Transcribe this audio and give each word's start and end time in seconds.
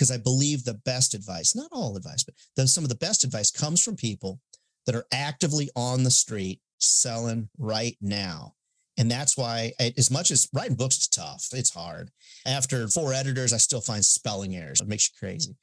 because 0.00 0.10
I 0.10 0.16
believe 0.16 0.64
the 0.64 0.80
best 0.86 1.12
advice, 1.12 1.54
not 1.54 1.68
all 1.72 1.94
advice, 1.94 2.24
but 2.24 2.34
the, 2.56 2.66
some 2.66 2.84
of 2.84 2.88
the 2.88 2.96
best 2.96 3.22
advice 3.22 3.50
comes 3.50 3.82
from 3.82 3.96
people 3.96 4.40
that 4.86 4.94
are 4.94 5.04
actively 5.12 5.68
on 5.76 6.04
the 6.04 6.10
street 6.10 6.58
selling 6.78 7.50
right 7.58 7.98
now. 8.00 8.54
And 8.96 9.10
that's 9.10 9.36
why, 9.36 9.72
as 9.98 10.10
much 10.10 10.30
as 10.30 10.48
writing 10.54 10.76
books 10.76 10.96
is 10.96 11.08
tough, 11.08 11.48
it's 11.52 11.74
hard. 11.74 12.10
After 12.46 12.88
four 12.88 13.12
editors, 13.12 13.52
I 13.52 13.58
still 13.58 13.82
find 13.82 14.02
spelling 14.02 14.56
errors. 14.56 14.80
It 14.80 14.88
makes 14.88 15.10
you 15.10 15.18
crazy. 15.18 15.54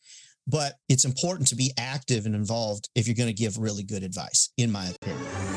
But 0.45 0.75
it's 0.87 1.05
important 1.05 1.47
to 1.47 1.55
be 1.55 1.71
active 1.75 2.27
and 2.27 2.35
involved 2.35 2.89
if 2.93 3.07
you're 3.07 3.15
going 3.15 3.29
to 3.29 3.33
give 3.33 3.57
really 3.57 3.83
good 3.83 4.03
advice, 4.03 4.51
in 4.57 4.71
my 4.71 4.85
opinion. 4.85 5.56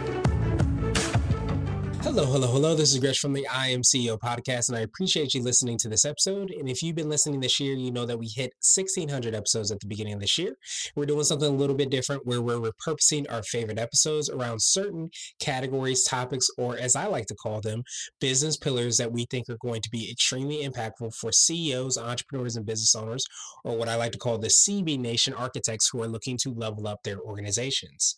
Hello, 2.13 2.25
hello, 2.25 2.47
hello. 2.47 2.75
This 2.75 2.91
is 2.91 2.99
Gresh 2.99 3.19
from 3.19 3.31
the 3.31 3.47
I 3.47 3.69
Am 3.69 3.83
CEO 3.83 4.19
podcast, 4.19 4.67
and 4.67 4.77
I 4.77 4.81
appreciate 4.81 5.33
you 5.33 5.41
listening 5.41 5.77
to 5.77 5.87
this 5.87 6.03
episode. 6.03 6.51
And 6.51 6.67
if 6.67 6.83
you've 6.83 6.97
been 6.97 7.07
listening 7.07 7.39
this 7.39 7.57
year, 7.57 7.73
you 7.73 7.89
know 7.89 8.05
that 8.05 8.19
we 8.19 8.27
hit 8.27 8.51
1,600 8.75 9.33
episodes 9.33 9.71
at 9.71 9.79
the 9.79 9.87
beginning 9.87 10.15
of 10.15 10.19
this 10.19 10.37
year. 10.37 10.57
We're 10.93 11.05
doing 11.05 11.23
something 11.23 11.47
a 11.47 11.55
little 11.55 11.73
bit 11.73 11.89
different 11.89 12.27
where 12.27 12.41
we're 12.41 12.59
repurposing 12.59 13.31
our 13.31 13.43
favorite 13.43 13.79
episodes 13.79 14.29
around 14.29 14.61
certain 14.61 15.09
categories, 15.39 16.03
topics, 16.03 16.49
or 16.57 16.77
as 16.77 16.97
I 16.97 17.05
like 17.05 17.27
to 17.27 17.33
call 17.33 17.61
them, 17.61 17.85
business 18.19 18.57
pillars 18.57 18.97
that 18.97 19.13
we 19.13 19.25
think 19.31 19.47
are 19.47 19.57
going 19.61 19.81
to 19.81 19.89
be 19.89 20.11
extremely 20.11 20.67
impactful 20.67 21.15
for 21.15 21.31
CEOs, 21.31 21.97
entrepreneurs, 21.97 22.57
and 22.57 22.65
business 22.65 22.93
owners, 22.93 23.25
or 23.63 23.77
what 23.77 23.87
I 23.87 23.95
like 23.95 24.11
to 24.11 24.19
call 24.19 24.37
the 24.37 24.49
CB 24.49 24.99
Nation 24.99 25.33
architects 25.33 25.87
who 25.87 26.03
are 26.03 26.09
looking 26.09 26.35
to 26.39 26.53
level 26.53 26.89
up 26.89 27.03
their 27.03 27.21
organizations. 27.21 28.17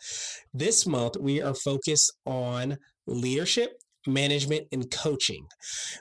This 0.52 0.88
month, 0.88 1.16
we 1.19 1.44
are 1.44 1.53
focused 1.53 2.11
on 2.25 2.80
leadership, 3.05 3.83
management, 4.08 4.68
and 4.72 4.90
coaching. 4.92 5.48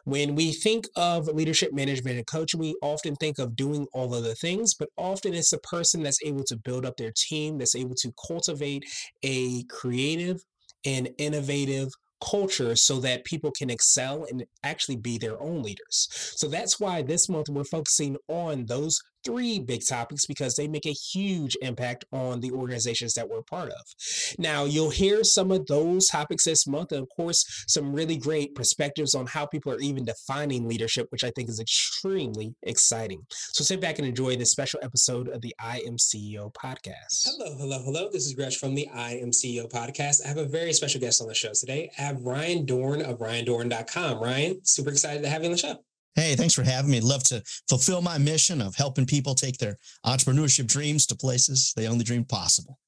When 0.05 0.34
we 0.34 0.53
think 0.53 0.86
of 0.97 1.27
leadership, 1.28 1.72
management, 1.72 2.17
and 2.17 2.27
coaching, 2.27 2.61
we 2.61 2.77
often 2.83 3.17
think 3.17 3.39
of 3.39 3.56
doing 3.56 3.86
all 3.92 4.14
of 4.14 4.25
the 4.25 4.34
things, 4.34 4.75
but 4.75 4.89
often 4.97 5.34
it's 5.34 5.53
a 5.53 5.58
person 5.58 6.03
that's 6.03 6.23
able 6.25 6.45
to 6.45 6.56
build 6.56 6.84
up 6.84 6.97
their 6.97 7.12
team, 7.14 7.58
that's 7.58 7.77
able 7.77 7.95
to 7.97 8.12
cultivate 8.27 8.84
a 9.23 9.64
creative 9.64 10.42
and 10.84 11.11
innovative 11.19 11.89
culture 12.23 12.77
so 12.77 13.00
that 13.00 13.25
people 13.25 13.50
can 13.50 13.70
excel 13.70 14.27
and 14.30 14.45
actually 14.62 14.97
be 14.97 15.19
their 15.19 15.41
own 15.41 15.62
leaders. 15.62 16.08
So 16.36 16.48
that's 16.48 16.78
why 16.78 17.03
this 17.03 17.28
month 17.28 17.48
we're 17.48 17.64
focusing 17.64 18.17
on 18.28 18.67
those 18.67 19.00
three 19.24 19.58
big 19.58 19.86
topics 19.86 20.26
because 20.26 20.56
they 20.56 20.68
make 20.68 20.86
a 20.86 20.92
huge 20.92 21.56
impact 21.62 22.04
on 22.12 22.40
the 22.40 22.50
organizations 22.50 23.14
that 23.14 23.28
we're 23.28 23.42
part 23.42 23.70
of. 23.70 23.82
Now, 24.38 24.64
you'll 24.64 24.90
hear 24.90 25.24
some 25.24 25.50
of 25.50 25.66
those 25.66 26.08
topics 26.08 26.44
this 26.44 26.66
month, 26.66 26.92
and 26.92 27.02
of 27.02 27.08
course, 27.08 27.64
some 27.68 27.92
really 27.94 28.16
great 28.16 28.54
perspectives 28.54 29.14
on 29.14 29.26
how 29.26 29.46
people 29.46 29.72
are 29.72 29.80
even 29.80 30.04
defining 30.04 30.68
leadership, 30.68 31.06
which 31.10 31.24
I 31.24 31.30
think 31.30 31.48
is 31.48 31.60
extremely 31.60 32.54
exciting. 32.62 33.26
So 33.30 33.64
sit 33.64 33.80
back 33.80 33.98
and 33.98 34.06
enjoy 34.06 34.36
this 34.36 34.50
special 34.50 34.80
episode 34.82 35.28
of 35.28 35.40
the 35.40 35.54
I 35.58 35.82
Am 35.86 35.96
CEO 35.96 36.52
podcast. 36.52 37.26
Hello, 37.26 37.56
hello, 37.56 37.82
hello. 37.82 38.08
This 38.12 38.26
is 38.26 38.34
Gresh 38.34 38.56
from 38.56 38.74
the 38.74 38.88
I 38.88 39.12
Am 39.12 39.30
CEO 39.30 39.70
podcast. 39.70 40.24
I 40.24 40.28
have 40.28 40.38
a 40.38 40.46
very 40.46 40.72
special 40.72 41.00
guest 41.00 41.20
on 41.20 41.28
the 41.28 41.34
show 41.34 41.52
today. 41.52 41.90
I 41.98 42.02
have 42.02 42.22
Ryan 42.22 42.66
Dohrn 42.66 43.02
of 43.02 43.18
RyanDohrn.com. 43.18 44.22
Ryan, 44.22 44.64
super 44.64 44.90
excited 44.90 45.22
to 45.22 45.28
have 45.28 45.42
you 45.42 45.46
on 45.46 45.52
the 45.52 45.58
show. 45.58 45.78
Hey, 46.14 46.36
thanks 46.36 46.55
for 46.55 46.62
having 46.62 46.90
me. 46.90 47.00
Love 47.00 47.24
to 47.24 47.42
fulfill 47.68 48.02
my 48.02 48.18
mission 48.18 48.61
of 48.61 48.74
helping 48.74 49.06
people 49.06 49.34
take 49.34 49.56
their 49.58 49.78
entrepreneurship 50.05 50.67
dreams 50.67 51.06
to 51.06 51.17
places 51.17 51.73
they 51.74 51.89
only 51.89 52.05
dreamed 52.05 52.28
possible. 52.28 52.78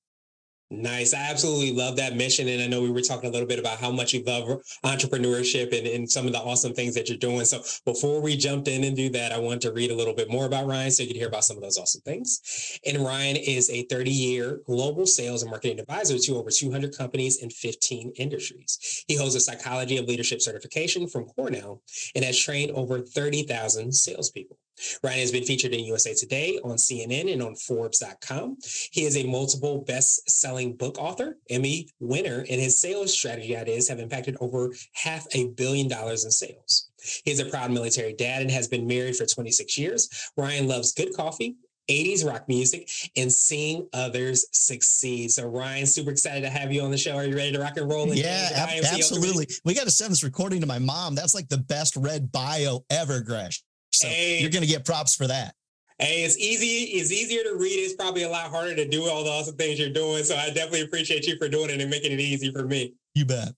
Nice. 0.76 1.14
I 1.14 1.30
absolutely 1.30 1.72
love 1.72 1.96
that 1.96 2.16
mission. 2.16 2.48
And 2.48 2.60
I 2.60 2.66
know 2.66 2.82
we 2.82 2.90
were 2.90 3.00
talking 3.00 3.30
a 3.30 3.32
little 3.32 3.46
bit 3.46 3.60
about 3.60 3.78
how 3.78 3.92
much 3.92 4.12
you 4.12 4.24
love 4.24 4.60
entrepreneurship 4.84 5.76
and, 5.76 5.86
and 5.86 6.10
some 6.10 6.26
of 6.26 6.32
the 6.32 6.40
awesome 6.40 6.74
things 6.74 6.94
that 6.94 7.08
you're 7.08 7.16
doing. 7.16 7.44
So 7.44 7.62
before 7.84 8.20
we 8.20 8.36
jumped 8.36 8.66
in 8.66 8.82
and 8.82 8.96
do 8.96 9.08
that, 9.10 9.30
I 9.30 9.38
want 9.38 9.62
to 9.62 9.72
read 9.72 9.92
a 9.92 9.94
little 9.94 10.14
bit 10.14 10.28
more 10.28 10.46
about 10.46 10.66
Ryan 10.66 10.90
so 10.90 11.04
you 11.04 11.10
can 11.10 11.16
hear 11.16 11.28
about 11.28 11.44
some 11.44 11.56
of 11.56 11.62
those 11.62 11.78
awesome 11.78 12.00
things. 12.00 12.80
And 12.84 13.04
Ryan 13.04 13.36
is 13.36 13.70
a 13.70 13.84
30 13.84 14.10
year 14.10 14.60
global 14.66 15.06
sales 15.06 15.42
and 15.42 15.50
marketing 15.50 15.78
advisor 15.78 16.18
to 16.18 16.36
over 16.36 16.50
200 16.50 16.96
companies 16.96 17.40
in 17.40 17.50
15 17.50 18.12
industries. 18.16 19.04
He 19.06 19.16
holds 19.16 19.36
a 19.36 19.40
psychology 19.40 19.96
of 19.96 20.06
leadership 20.06 20.40
certification 20.40 21.06
from 21.06 21.26
Cornell 21.26 21.82
and 22.16 22.24
has 22.24 22.38
trained 22.38 22.72
over 22.72 23.00
30,000 23.00 23.92
salespeople. 23.92 24.58
Ryan 25.02 25.20
has 25.20 25.32
been 25.32 25.44
featured 25.44 25.72
in 25.72 25.84
USA 25.84 26.14
Today, 26.14 26.58
on 26.64 26.76
CNN, 26.76 27.32
and 27.32 27.42
on 27.42 27.54
Forbes.com. 27.54 28.58
He 28.90 29.04
is 29.04 29.16
a 29.16 29.24
multiple 29.24 29.84
best 29.86 30.28
selling 30.30 30.76
book 30.76 30.98
author, 30.98 31.38
Emmy 31.50 31.88
winner, 32.00 32.44
and 32.50 32.60
his 32.60 32.80
sales 32.80 33.12
strategy 33.12 33.56
ideas 33.56 33.88
have 33.88 33.98
impacted 33.98 34.36
over 34.40 34.72
half 34.92 35.26
a 35.32 35.48
billion 35.48 35.88
dollars 35.88 36.24
in 36.24 36.30
sales. 36.30 36.90
He's 37.24 37.40
a 37.40 37.44
proud 37.44 37.70
military 37.70 38.14
dad 38.14 38.42
and 38.42 38.50
has 38.50 38.68
been 38.68 38.86
married 38.86 39.16
for 39.16 39.26
26 39.26 39.76
years. 39.78 40.30
Ryan 40.36 40.68
loves 40.68 40.92
good 40.92 41.14
coffee, 41.14 41.56
80s 41.90 42.26
rock 42.26 42.48
music 42.48 42.88
and 43.16 43.30
seeing 43.30 43.86
others 43.92 44.46
succeed. 44.52 45.30
So 45.30 45.46
Ryan, 45.46 45.86
super 45.86 46.10
excited 46.10 46.40
to 46.42 46.50
have 46.50 46.72
you 46.72 46.82
on 46.82 46.90
the 46.90 46.96
show. 46.96 47.16
Are 47.16 47.24
you 47.24 47.36
ready 47.36 47.52
to 47.52 47.60
rock 47.60 47.76
and 47.76 47.90
roll? 47.90 48.12
Yeah, 48.14 48.48
ab- 48.54 48.84
absolutely. 48.84 49.48
We 49.64 49.74
got 49.74 49.84
to 49.84 49.90
send 49.90 50.10
this 50.12 50.24
recording 50.24 50.60
to 50.62 50.66
my 50.66 50.78
mom. 50.78 51.14
That's 51.14 51.34
like 51.34 51.48
the 51.48 51.58
best 51.58 51.96
read 51.96 52.32
bio 52.32 52.84
ever, 52.90 53.20
Gresh. 53.20 53.62
So 53.94 54.08
hey, 54.08 54.40
you're 54.40 54.50
going 54.50 54.62
to 54.62 54.68
get 54.68 54.84
props 54.84 55.14
for 55.14 55.26
that. 55.26 55.54
Hey, 55.98 56.24
it's 56.24 56.36
easy. 56.38 56.98
It's 56.98 57.12
easier 57.12 57.44
to 57.44 57.54
read. 57.56 57.76
It's 57.76 57.94
probably 57.94 58.24
a 58.24 58.28
lot 58.28 58.50
harder 58.50 58.74
to 58.74 58.88
do 58.88 59.08
all 59.08 59.22
the 59.22 59.30
awesome 59.30 59.56
things 59.56 59.78
you're 59.78 59.90
doing. 59.90 60.24
So 60.24 60.34
I 60.36 60.48
definitely 60.48 60.82
appreciate 60.82 61.26
you 61.26 61.36
for 61.36 61.48
doing 61.48 61.70
it 61.70 61.80
and 61.80 61.88
making 61.88 62.12
it 62.12 62.20
easy 62.20 62.52
for 62.52 62.64
me. 62.64 62.94
You 63.14 63.24
bet. 63.24 63.50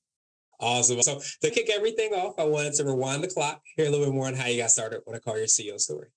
Awesome. 0.60 1.00
So 1.02 1.20
to 1.42 1.50
kick 1.50 1.70
everything 1.70 2.12
off, 2.12 2.34
I 2.38 2.44
wanted 2.44 2.74
to 2.74 2.84
rewind 2.84 3.24
the 3.24 3.28
clock, 3.28 3.62
hear 3.76 3.86
a 3.86 3.91
little 3.91 4.06
bit 4.06 4.14
more 4.14 4.26
on 4.26 4.34
how 4.34 4.47
you 4.47 4.58
got 4.58 4.70
started. 4.70 5.00
What 5.04 5.16
I 5.16 5.19
call 5.19 5.38
your 5.38 5.47
CEO 5.47 5.80
story. 5.80 6.08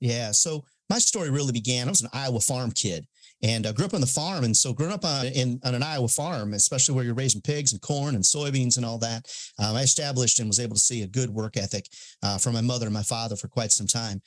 Yeah. 0.00 0.30
So 0.32 0.64
my 0.88 0.98
story 0.98 1.30
really 1.30 1.52
began. 1.52 1.88
I 1.88 1.90
was 1.90 2.00
an 2.00 2.10
Iowa 2.12 2.40
farm 2.40 2.72
kid 2.72 3.06
and 3.42 3.66
uh, 3.66 3.72
grew 3.72 3.86
up 3.86 3.94
on 3.94 4.00
the 4.00 4.06
farm. 4.06 4.44
And 4.44 4.56
so 4.56 4.72
growing 4.72 4.92
up 4.92 5.04
on, 5.04 5.26
in, 5.26 5.60
on 5.64 5.74
an 5.74 5.82
Iowa 5.82 6.08
farm, 6.08 6.54
especially 6.54 6.94
where 6.94 7.04
you're 7.04 7.14
raising 7.14 7.40
pigs 7.40 7.72
and 7.72 7.82
corn 7.82 8.14
and 8.14 8.24
soybeans 8.24 8.76
and 8.76 8.86
all 8.86 8.98
that, 8.98 9.30
um, 9.58 9.76
I 9.76 9.82
established 9.82 10.38
and 10.38 10.48
was 10.48 10.60
able 10.60 10.74
to 10.74 10.80
see 10.80 11.02
a 11.02 11.06
good 11.06 11.30
work 11.30 11.56
ethic 11.56 11.88
uh, 12.22 12.38
from 12.38 12.54
my 12.54 12.60
mother 12.60 12.86
and 12.86 12.94
my 12.94 13.02
father 13.02 13.36
for 13.36 13.48
quite 13.48 13.72
some 13.72 13.86
time. 13.86 14.20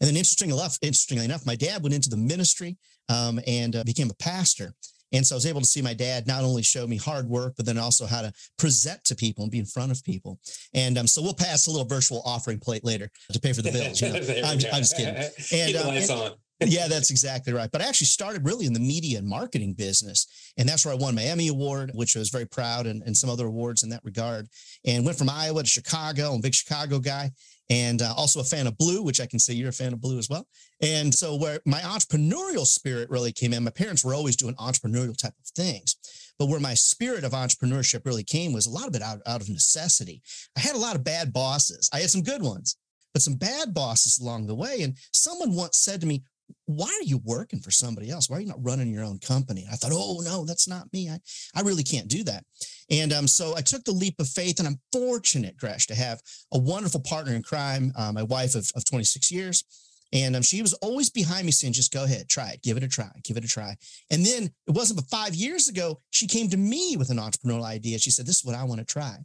And 0.00 0.08
then 0.08 0.16
interestingly 0.16 0.54
enough, 0.54 0.78
interestingly 0.82 1.24
enough, 1.24 1.46
my 1.46 1.56
dad 1.56 1.82
went 1.82 1.94
into 1.94 2.10
the 2.10 2.16
ministry 2.16 2.76
um, 3.08 3.40
and 3.46 3.76
uh, 3.76 3.84
became 3.84 4.10
a 4.10 4.14
pastor. 4.14 4.74
And 5.12 5.24
so 5.24 5.36
I 5.36 5.38
was 5.38 5.46
able 5.46 5.60
to 5.60 5.66
see 5.66 5.82
my 5.82 5.94
dad 5.94 6.26
not 6.26 6.42
only 6.42 6.62
show 6.62 6.86
me 6.86 6.96
hard 6.96 7.28
work, 7.28 7.54
but 7.56 7.64
then 7.64 7.78
also 7.78 8.06
how 8.06 8.22
to 8.22 8.32
present 8.58 9.04
to 9.04 9.14
people 9.14 9.44
and 9.44 9.52
be 9.52 9.60
in 9.60 9.64
front 9.64 9.92
of 9.92 10.02
people. 10.04 10.40
And 10.74 10.98
um, 10.98 11.06
so 11.06 11.22
we'll 11.22 11.34
pass 11.34 11.66
a 11.66 11.70
little 11.70 11.86
virtual 11.86 12.22
offering 12.24 12.58
plate 12.58 12.84
later 12.84 13.10
to 13.32 13.40
pay 13.40 13.52
for 13.52 13.62
the 13.62 13.70
bills. 13.70 14.00
You 14.00 14.08
know? 14.08 14.18
I'm, 14.44 14.58
I'm, 14.72 14.82
just 14.82 14.96
kidding. 14.96 15.14
And, 15.52 15.76
um, 15.76 15.96
and, 15.96 16.34
yeah, 16.60 16.88
that's 16.88 17.10
exactly 17.10 17.52
right. 17.52 17.70
But 17.70 17.82
I 17.82 17.88
actually 17.88 18.06
started 18.06 18.46
really 18.46 18.66
in 18.66 18.72
the 18.72 18.80
media 18.80 19.18
and 19.18 19.28
marketing 19.28 19.74
business. 19.74 20.52
And 20.56 20.68
that's 20.68 20.84
where 20.84 20.94
I 20.94 20.96
won 20.96 21.14
my 21.14 21.22
Emmy 21.22 21.48
Award, 21.48 21.90
which 21.94 22.16
I 22.16 22.18
was 22.18 22.30
very 22.30 22.46
proud 22.46 22.86
and, 22.86 23.02
and 23.02 23.16
some 23.16 23.28
other 23.28 23.46
awards 23.46 23.82
in 23.82 23.90
that 23.90 24.04
regard. 24.04 24.48
And 24.86 25.04
went 25.04 25.18
from 25.18 25.28
Iowa 25.28 25.62
to 25.62 25.68
Chicago. 25.68 26.32
I'm 26.32 26.38
a 26.38 26.42
big 26.42 26.54
Chicago 26.54 26.98
guy 26.98 27.30
and 27.68 28.00
uh, 28.00 28.14
also 28.16 28.40
a 28.40 28.44
fan 28.44 28.66
of 28.66 28.78
blue, 28.78 29.02
which 29.02 29.20
I 29.20 29.26
can 29.26 29.38
say 29.38 29.52
you're 29.52 29.70
a 29.70 29.72
fan 29.72 29.92
of 29.92 30.00
blue 30.00 30.18
as 30.18 30.30
well. 30.30 30.46
And 30.80 31.14
so 31.14 31.36
where 31.36 31.60
my 31.66 31.80
entrepreneurial 31.80 32.66
spirit 32.66 33.10
really 33.10 33.32
came 33.32 33.52
in, 33.52 33.64
my 33.64 33.70
parents 33.70 34.04
were 34.04 34.14
always 34.14 34.36
doing 34.36 34.54
entrepreneurial 34.54 35.16
type 35.16 35.34
of 35.38 35.46
things. 35.54 35.96
But 36.38 36.48
where 36.48 36.60
my 36.60 36.74
spirit 36.74 37.24
of 37.24 37.32
entrepreneurship 37.32 38.04
really 38.04 38.24
came 38.24 38.52
was 38.52 38.66
a 38.66 38.70
lot 38.70 38.88
of 38.88 38.94
it 38.94 39.02
out, 39.02 39.20
out 39.26 39.40
of 39.40 39.48
necessity. 39.48 40.22
I 40.56 40.60
had 40.60 40.74
a 40.74 40.78
lot 40.78 40.96
of 40.96 41.04
bad 41.04 41.32
bosses. 41.32 41.90
I 41.92 42.00
had 42.00 42.10
some 42.10 42.22
good 42.22 42.42
ones, 42.42 42.76
but 43.12 43.22
some 43.22 43.34
bad 43.34 43.74
bosses 43.74 44.18
along 44.18 44.46
the 44.46 44.54
way. 44.54 44.82
And 44.82 44.96
someone 45.12 45.54
once 45.54 45.78
said 45.78 46.00
to 46.02 46.06
me, 46.06 46.22
why 46.66 46.86
are 46.86 47.04
you 47.04 47.20
working 47.24 47.60
for 47.60 47.70
somebody 47.70 48.10
else? 48.10 48.28
Why 48.28 48.38
are 48.38 48.40
you 48.40 48.48
not 48.48 48.64
running 48.64 48.92
your 48.92 49.04
own 49.04 49.18
company? 49.18 49.66
I 49.70 49.76
thought, 49.76 49.92
oh 49.92 50.20
no, 50.24 50.44
that's 50.44 50.68
not 50.68 50.92
me. 50.92 51.08
I, 51.08 51.18
I 51.54 51.62
really 51.62 51.82
can't 51.82 52.08
do 52.08 52.24
that. 52.24 52.44
And 52.90 53.12
um, 53.12 53.28
so 53.28 53.54
I 53.56 53.60
took 53.60 53.84
the 53.84 53.92
leap 53.92 54.20
of 54.20 54.28
faith, 54.28 54.58
and 54.58 54.68
I'm 54.68 54.80
fortunate, 54.92 55.56
Gresh, 55.56 55.86
to 55.88 55.94
have 55.94 56.20
a 56.52 56.58
wonderful 56.58 57.00
partner 57.00 57.34
in 57.34 57.42
crime, 57.42 57.92
uh, 57.96 58.12
my 58.12 58.22
wife 58.22 58.54
of, 58.54 58.70
of 58.74 58.84
26 58.84 59.30
years. 59.30 59.64
And 60.12 60.36
um, 60.36 60.42
she 60.42 60.62
was 60.62 60.72
always 60.74 61.10
behind 61.10 61.46
me 61.46 61.52
saying, 61.52 61.72
just 61.72 61.92
go 61.92 62.04
ahead, 62.04 62.28
try 62.28 62.50
it, 62.50 62.62
give 62.62 62.76
it 62.76 62.84
a 62.84 62.88
try, 62.88 63.10
give 63.24 63.36
it 63.36 63.44
a 63.44 63.48
try. 63.48 63.74
And 64.10 64.24
then 64.24 64.44
it 64.44 64.70
wasn't 64.70 65.00
but 65.00 65.08
five 65.10 65.34
years 65.34 65.68
ago, 65.68 66.00
she 66.10 66.28
came 66.28 66.48
to 66.50 66.56
me 66.56 66.96
with 66.96 67.10
an 67.10 67.18
entrepreneurial 67.18 67.64
idea. 67.64 67.98
She 67.98 68.10
said, 68.10 68.24
this 68.24 68.36
is 68.36 68.44
what 68.44 68.54
I 68.54 68.64
want 68.64 68.78
to 68.78 68.84
try. 68.84 69.16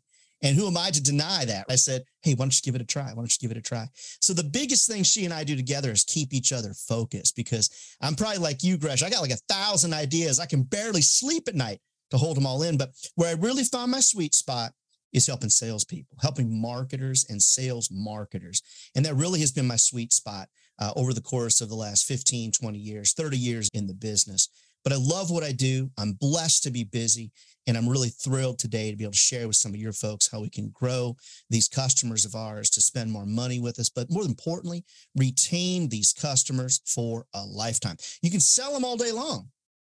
And 0.44 0.56
who 0.56 0.68
am 0.68 0.78
I 0.78 0.90
to 0.90 1.02
deny 1.02 1.46
that? 1.46 1.66
I 1.70 1.76
said, 1.76 2.04
Hey, 2.22 2.34
why 2.34 2.46
don't 2.46 2.56
you 2.56 2.62
give 2.64 2.76
it 2.76 2.82
a 2.82 2.86
try? 2.86 3.08
Why 3.08 3.16
don't 3.16 3.32
you 3.32 3.48
give 3.48 3.56
it 3.56 3.60
a 3.60 3.62
try? 3.62 3.88
So 4.20 4.34
the 4.34 4.44
biggest 4.44 4.88
thing 4.88 5.04
she 5.04 5.26
and 5.26 5.34
I 5.34 5.44
do 5.44 5.56
together 5.56 5.92
is 5.92 6.04
keep 6.04 6.34
each 6.34 6.52
other 6.52 6.74
focused 6.74 7.36
because 7.36 7.70
I'm 8.02 8.16
probably 8.16 8.40
like 8.40 8.64
you, 8.64 8.78
Gresh. 8.78 9.04
I 9.04 9.10
got 9.10 9.22
like 9.22 9.32
a 9.32 9.54
thousand 9.54 9.94
ideas. 9.94 10.40
I 10.40 10.46
can 10.46 10.64
barely 10.64 11.02
sleep 11.02 11.48
at 11.48 11.56
night 11.56 11.80
to 12.12 12.18
hold 12.18 12.38
them 12.38 12.46
all 12.46 12.64
in. 12.64 12.78
But 12.78 12.92
where 13.16 13.30
I 13.30 13.40
really 13.40 13.64
found 13.64 13.92
my 13.92 14.00
sweet 14.00 14.34
spot 14.34 14.72
is 15.14 15.28
helping 15.28 15.50
salespeople, 15.50 16.18
helping 16.22 16.62
marketers 16.62 17.26
and 17.30 17.42
sales 17.42 17.90
marketers. 17.92 18.62
And 18.96 19.06
that 19.06 19.16
really 19.16 19.42
has 19.42 19.52
been 19.52 19.68
my 19.68 19.76
sweet 19.76 20.14
spot 20.14 20.48
uh, 20.80 20.94
over 20.96 21.14
the 21.14 21.22
course 21.22 21.62
of 21.62 21.70
the 21.70 21.76
last 21.76 22.06
15, 22.06 22.52
20 22.52 22.78
years, 22.78 23.14
30 23.14 23.38
years 23.38 23.70
in 23.74 23.88
the 23.88 23.94
business. 23.94 24.50
But 24.84 24.94
I 24.94 24.98
love 24.98 25.30
what 25.30 25.44
I 25.44 25.52
do. 25.52 25.92
I'm 25.98 26.14
blessed 26.14 26.64
to 26.64 26.72
be 26.72 26.84
busy. 26.84 27.32
And 27.68 27.78
I'm 27.78 27.88
really 27.88 28.10
thrilled 28.10 28.60
today 28.60 28.90
to 28.90 28.98
be 28.98 29.04
able 29.04 29.12
to 29.12 29.18
share 29.18 29.48
with 29.48 29.56
some 29.56 29.74
of 29.74 29.80
your 29.80 29.94
folks 29.94 30.32
how 30.32 30.40
we 30.42 30.50
can 30.50 30.70
grow 30.70 31.16
these 31.50 31.68
customers 31.68 32.26
of 32.26 32.36
ours 32.36 32.70
to 32.72 32.82
spend 32.82 33.12
more 33.12 33.26
money 33.26 33.60
with 33.60 33.80
us, 33.80 33.90
but 33.90 34.10
more 34.10 34.26
importantly, 34.26 34.84
retain 35.16 35.90
these 35.90 36.12
customers 36.12 36.82
for 36.86 37.26
a 37.34 37.44
lifetime. 37.44 37.98
You 38.22 38.32
can 38.32 38.40
sell 38.40 38.74
them 38.74 38.84
all 38.84 38.98
day 38.98 39.12
long, 39.12 39.50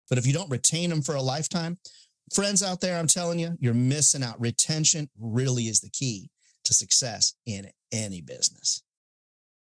but 0.09 0.19
if 0.19 0.27
you 0.27 0.33
don't 0.33 0.51
retain 0.51 0.91
them 0.91 1.03
for 1.03 1.15
a 1.15 1.23
lifetime, 1.23 1.79
friends 2.33 2.63
out 2.63 2.81
there, 2.81 2.99
I'm 2.99 3.07
telling 3.07 3.39
you, 3.39 3.57
you're 3.61 3.75
missing 3.75 4.23
out. 4.23 4.41
Retention 4.41 5.09
really 5.19 5.65
is 5.65 5.81
the 5.81 5.91
key 5.91 6.31
to 6.65 6.75
success 6.75 7.35
in 7.47 7.71
any 7.93 8.21
business. 8.21 8.83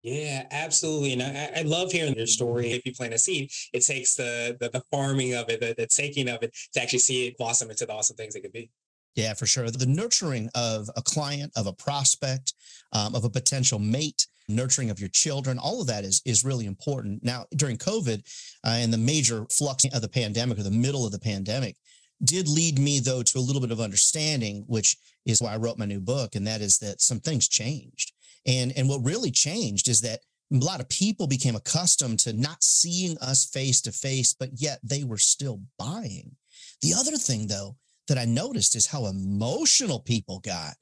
Yeah, 0.09 0.47
absolutely. 0.51 1.13
And 1.13 1.23
I, 1.23 1.61
I 1.61 1.63
love 1.63 1.93
hearing 1.93 2.15
your 2.15 2.27
story. 2.27 2.73
If 2.73 2.87
you 2.87 2.95
plant 2.95 3.13
a 3.13 3.19
seed, 3.19 3.51
it 3.75 3.85
takes 3.85 4.15
the 4.15 4.57
the, 4.59 4.71
the 4.71 4.83
farming 4.91 5.35
of 5.35 5.51
it, 5.51 5.61
the, 5.61 5.75
the 5.77 5.87
taking 5.87 6.29
of 6.29 6.43
it 6.43 6.57
to 6.73 6.83
actually 6.83 7.01
see 7.01 7.27
it 7.27 7.37
blossom 7.37 7.71
into 7.71 7.85
the 7.85 7.93
awesome 7.93 8.17
things 8.17 8.35
it 8.35 8.41
could 8.41 8.53
be. 8.53 8.71
Yeah, 9.15 9.35
for 9.35 9.47
sure. 9.47 9.71
The 9.71 9.85
nurturing 9.85 10.49
of 10.55 10.89
a 10.97 11.03
client, 11.03 11.53
of 11.57 11.67
a 11.67 11.73
prospect, 11.73 12.55
um, 12.93 13.15
of 13.15 13.25
a 13.25 13.31
potential 13.31 13.79
mate, 13.79 14.27
nurturing 14.49 14.91
of 14.91 14.99
your 14.99 15.11
children, 15.11 15.59
all 15.59 15.83
of 15.83 15.89
that 15.89 16.05
is 16.05 16.23
is 16.25 16.43
really 16.43 16.65
important. 16.65 17.23
Now, 17.23 17.45
during 17.55 17.77
COVID 17.77 18.21
uh, 18.65 18.69
and 18.71 18.93
the 18.93 18.99
major 18.99 19.45
flux 19.51 19.85
of 19.93 20.01
the 20.01 20.09
pandemic 20.09 20.59
or 20.59 20.63
the 20.63 20.71
middle 20.71 21.05
of 21.05 21.13
the 21.13 21.19
pandemic, 21.19 21.77
did 22.25 22.49
lead 22.49 22.79
me 22.79 22.99
though 22.99 23.23
to 23.23 23.39
a 23.39 23.41
little 23.41 23.61
bit 23.61 23.73
of 23.73 23.81
understanding, 23.81 24.65
which 24.69 24.97
is 25.27 25.43
why 25.43 25.53
I 25.53 25.59
wrote 25.59 25.79
my 25.79 25.85
new 25.85 26.01
book, 26.01 26.35
and 26.35 26.47
that 26.47 26.63
is 26.63 26.79
that 26.79 27.03
some 27.03 27.21
things 27.21 27.47
changed. 27.47 28.13
And 28.47 28.73
and 28.77 28.89
what 28.89 29.05
really 29.05 29.31
changed 29.31 29.89
is 29.89 30.01
that 30.03 30.21
a 30.53 30.57
lot 30.57 30.81
of 30.81 30.89
people 30.89 31.27
became 31.27 31.57
accustomed 31.57 32.19
to 32.21 32.33
not 32.33 32.63
seeing 32.63 33.19
us 33.19 33.45
face 33.45 33.83
to 33.83 33.93
face, 33.93 34.35
but 34.39 34.51
yet 34.55 34.81
they 34.83 35.05
were 35.05 35.19
still 35.19 35.61
buying. 35.79 36.37
The 36.81 36.95
other 36.95 37.17
thing 37.17 37.47
though 37.47 37.77
that 38.09 38.19
I 38.19 38.25
noticed 38.25 38.75
is 38.75 38.87
how 38.87 39.07
emotional 39.07 40.01
people 40.01 40.41
got. 40.41 40.75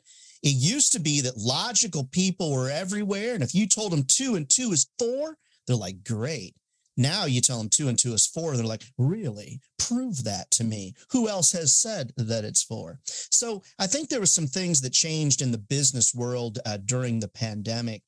It 0.43 0.55
used 0.55 0.93
to 0.93 1.01
be 1.01 1.21
that 1.23 1.37
logical 1.37 2.05
people 2.05 2.53
were 2.53 2.71
everywhere. 2.71 3.35
And 3.35 3.43
if 3.43 3.55
you 3.55 3.67
told 3.67 3.93
them 3.93 4.05
two 4.05 4.37
and 4.37 4.49
two 4.49 4.73
is 4.73 4.87
four, 4.99 5.37
they're 5.67 5.77
like, 5.77 6.05
great. 6.05 6.55
Now 6.97 7.27
you 7.27 7.41
tell 7.41 7.59
them 7.59 7.69
two 7.69 7.89
and 7.89 7.99
two 7.99 8.15
is 8.15 8.27
four. 8.27 8.57
They're 8.57 8.65
like, 8.65 8.85
really? 8.97 9.61
Prove 9.79 10.25
that 10.25 10.51
to 10.53 10.65
me. 10.65 10.95
Who 11.11 11.29
else 11.29 11.53
has 11.53 11.75
said 11.75 12.13
that 12.17 12.45
it's 12.45 12.63
four? 12.63 13.01
So 13.05 13.63
I 13.79 13.87
think 13.87 14.09
there 14.09 14.21
were 14.21 14.27
some 14.27 14.47
things 14.47 14.81
that 14.81 14.93
changed 14.93 15.43
in 15.43 15.53
the 15.53 15.59
business 15.59 16.15
world 16.15 16.59
uh, 16.65 16.79
during 16.79 17.21
the 17.21 17.29
pandemic 17.29 18.03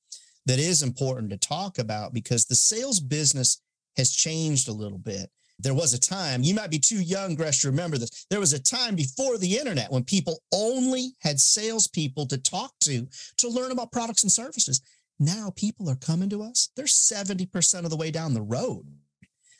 that 0.47 0.59
is 0.59 0.83
important 0.83 1.31
to 1.31 1.37
talk 1.37 1.79
about 1.79 2.15
because 2.15 2.47
the 2.47 2.55
sales 2.55 3.01
business 3.01 3.61
has 3.99 4.11
changed 4.11 4.69
a 4.69 4.73
little 4.73 4.99
bit. 4.99 5.31
There 5.61 5.75
was 5.75 5.93
a 5.93 5.99
time, 5.99 6.45
you 6.45 6.55
might 6.55 6.71
be 6.71 6.79
too 6.79 7.03
young, 7.03 7.35
Gresh, 7.35 7.63
to 7.63 7.69
remember 7.69 7.99
this. 7.99 8.27
There 8.31 8.39
was 8.39 8.53
a 8.53 8.63
time 8.63 8.95
before 8.95 9.39
the 9.39 9.59
internet 9.59 9.91
when 9.91 10.05
people 10.05 10.39
only 10.55 11.15
had 11.21 11.41
salespeople 11.41 12.27
to 12.27 12.39
talk 12.39 12.73
to 12.83 13.09
to 13.39 13.49
learn 13.49 13.73
about 13.73 13.91
products 13.91 14.23
and 14.23 14.31
services. 14.31 14.81
Now 15.19 15.53
people 15.57 15.89
are 15.91 15.97
coming 15.97 16.31
to 16.31 16.43
us. 16.43 16.71
They're 16.77 16.85
70% 16.87 17.85
of 17.85 17.91
the 17.91 17.97
way 17.97 18.11
down 18.11 18.35
the 18.35 18.43
road. 18.43 18.87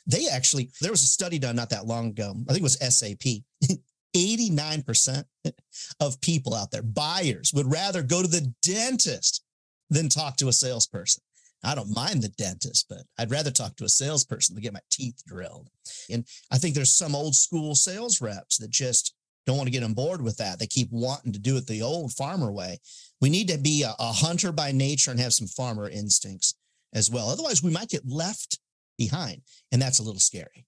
They 0.07 0.27
actually, 0.27 0.71
there 0.81 0.91
was 0.91 1.03
a 1.03 1.07
study 1.07 1.37
done 1.37 1.55
not 1.55 1.69
that 1.69 1.85
long 1.85 2.09
ago. 2.09 2.33
I 2.47 2.53
think 2.53 2.61
it 2.61 2.63
was 2.63 2.79
SAP. 2.79 3.43
89% 4.15 5.23
of 5.99 6.21
people 6.21 6.55
out 6.55 6.71
there, 6.71 6.81
buyers, 6.81 7.51
would 7.53 7.71
rather 7.71 8.01
go 8.01 8.21
to 8.21 8.27
the 8.27 8.53
dentist 8.63 9.43
than 9.89 10.09
talk 10.09 10.37
to 10.37 10.47
a 10.47 10.53
salesperson. 10.53 11.23
I 11.63 11.75
don't 11.75 11.93
mind 11.93 12.21
the 12.21 12.29
dentist, 12.29 12.85
but 12.89 12.99
I'd 13.17 13.31
rather 13.31 13.51
talk 13.51 13.75
to 13.77 13.83
a 13.83 13.89
salesperson 13.89 14.55
to 14.55 14.61
get 14.61 14.73
my 14.73 14.79
teeth 14.89 15.21
drilled. 15.27 15.69
And 16.09 16.25
I 16.51 16.57
think 16.57 16.73
there's 16.73 16.93
some 16.93 17.15
old 17.15 17.35
school 17.35 17.75
sales 17.75 18.21
reps 18.21 18.57
that 18.59 18.71
just 18.71 19.13
don't 19.45 19.57
want 19.57 19.67
to 19.67 19.71
get 19.71 19.83
on 19.83 19.93
board 19.93 20.21
with 20.21 20.37
that. 20.37 20.59
They 20.59 20.67
keep 20.67 20.89
wanting 20.91 21.33
to 21.33 21.39
do 21.39 21.57
it 21.57 21.67
the 21.67 21.81
old 21.81 22.13
farmer 22.13 22.51
way. 22.51 22.79
We 23.21 23.29
need 23.29 23.47
to 23.49 23.57
be 23.57 23.83
a, 23.83 23.93
a 23.99 24.11
hunter 24.11 24.51
by 24.51 24.71
nature 24.71 25.11
and 25.11 25.19
have 25.19 25.33
some 25.33 25.47
farmer 25.47 25.89
instincts 25.89 26.55
as 26.93 27.09
well. 27.09 27.29
Otherwise, 27.29 27.63
we 27.63 27.71
might 27.71 27.89
get 27.89 28.07
left 28.07 28.59
behind, 28.97 29.41
and 29.71 29.81
that's 29.81 29.99
a 29.99 30.03
little 30.03 30.19
scary. 30.19 30.65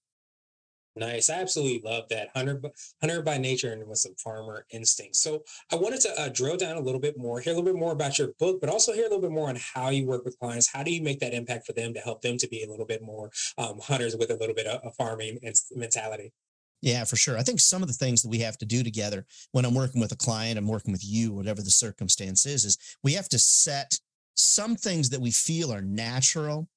Nice. 0.96 1.30
I 1.30 1.36
absolutely 1.36 1.90
love 1.90 2.10
that. 2.10 2.30
Hunter, 2.36 2.62
hunter 3.00 3.22
by 3.22 3.38
nature 3.38 3.72
and 3.72 3.88
with 3.88 4.00
some 4.00 4.16
farmer 4.16 4.66
instincts. 4.72 5.20
So 5.20 5.44
I 5.72 5.78
wanted 5.78 6.02
to 6.02 6.20
uh, 6.20 6.30
drill 6.30 6.58
down 6.58 6.76
a 6.76 6.82
little 6.82 7.00
bit 7.00 7.18
more, 7.18 7.40
hear 7.40 7.54
a 7.54 7.56
little 7.56 7.72
bit 7.72 7.80
more 7.80 7.94
about 7.94 8.20
your 8.20 8.34
book, 8.40 8.60
but 8.60 8.70
also 8.70 8.92
hear 8.92 9.06
a 9.06 9.08
little 9.08 9.22
bit 9.22 9.32
more 9.32 9.48
on 9.48 9.58
how 9.74 9.90
you 9.90 10.06
work 10.06 10.26
with 10.26 10.38
clients. 10.38 10.68
How 10.68 10.84
do 10.84 10.92
you 10.92 11.02
make 11.02 11.22
that 11.22 11.34
impact 11.34 11.66
for 11.66 11.72
them 11.72 11.94
to 11.94 12.02
help 12.02 12.22
them 12.22 12.38
to 12.38 12.48
be 12.48 12.64
a 12.64 12.70
little 12.70 12.86
bit 12.86 13.02
more 13.02 13.32
um, 13.58 13.80
hunters 13.82 14.18
with 14.18 14.32
a 14.32 14.36
little 14.36 14.56
bit 14.56 14.68
of, 14.68 14.82
of 14.82 14.94
farming 14.96 15.40
mentality? 15.72 16.34
Yeah, 16.82 17.04
for 17.04 17.16
sure. 17.16 17.38
I 17.38 17.44
think 17.44 17.60
some 17.60 17.82
of 17.82 17.88
the 17.88 17.94
things 17.94 18.22
that 18.24 18.30
we 18.30 18.40
have 18.40 18.58
to 18.58 18.66
do 18.66 18.84
together 18.84 19.26
when 19.52 19.66
I'm 19.66 19.76
working 19.76 20.02
with 20.02 20.12
a 20.12 20.18
client, 20.18 20.58
I'm 20.58 20.68
working 20.68 20.92
with 20.92 21.06
you, 21.06 21.32
whatever 21.32 21.62
the 21.62 21.70
circumstance 21.70 22.46
is, 22.46 22.66
is 22.66 22.78
we 23.04 23.14
have 23.14 23.30
to 23.30 23.40
set 23.40 24.00
some 24.36 24.76
things 24.76 25.10
that 25.12 25.22
we 25.22 25.32
feel 25.32 25.72
are 25.72 25.82
natural 25.82 26.68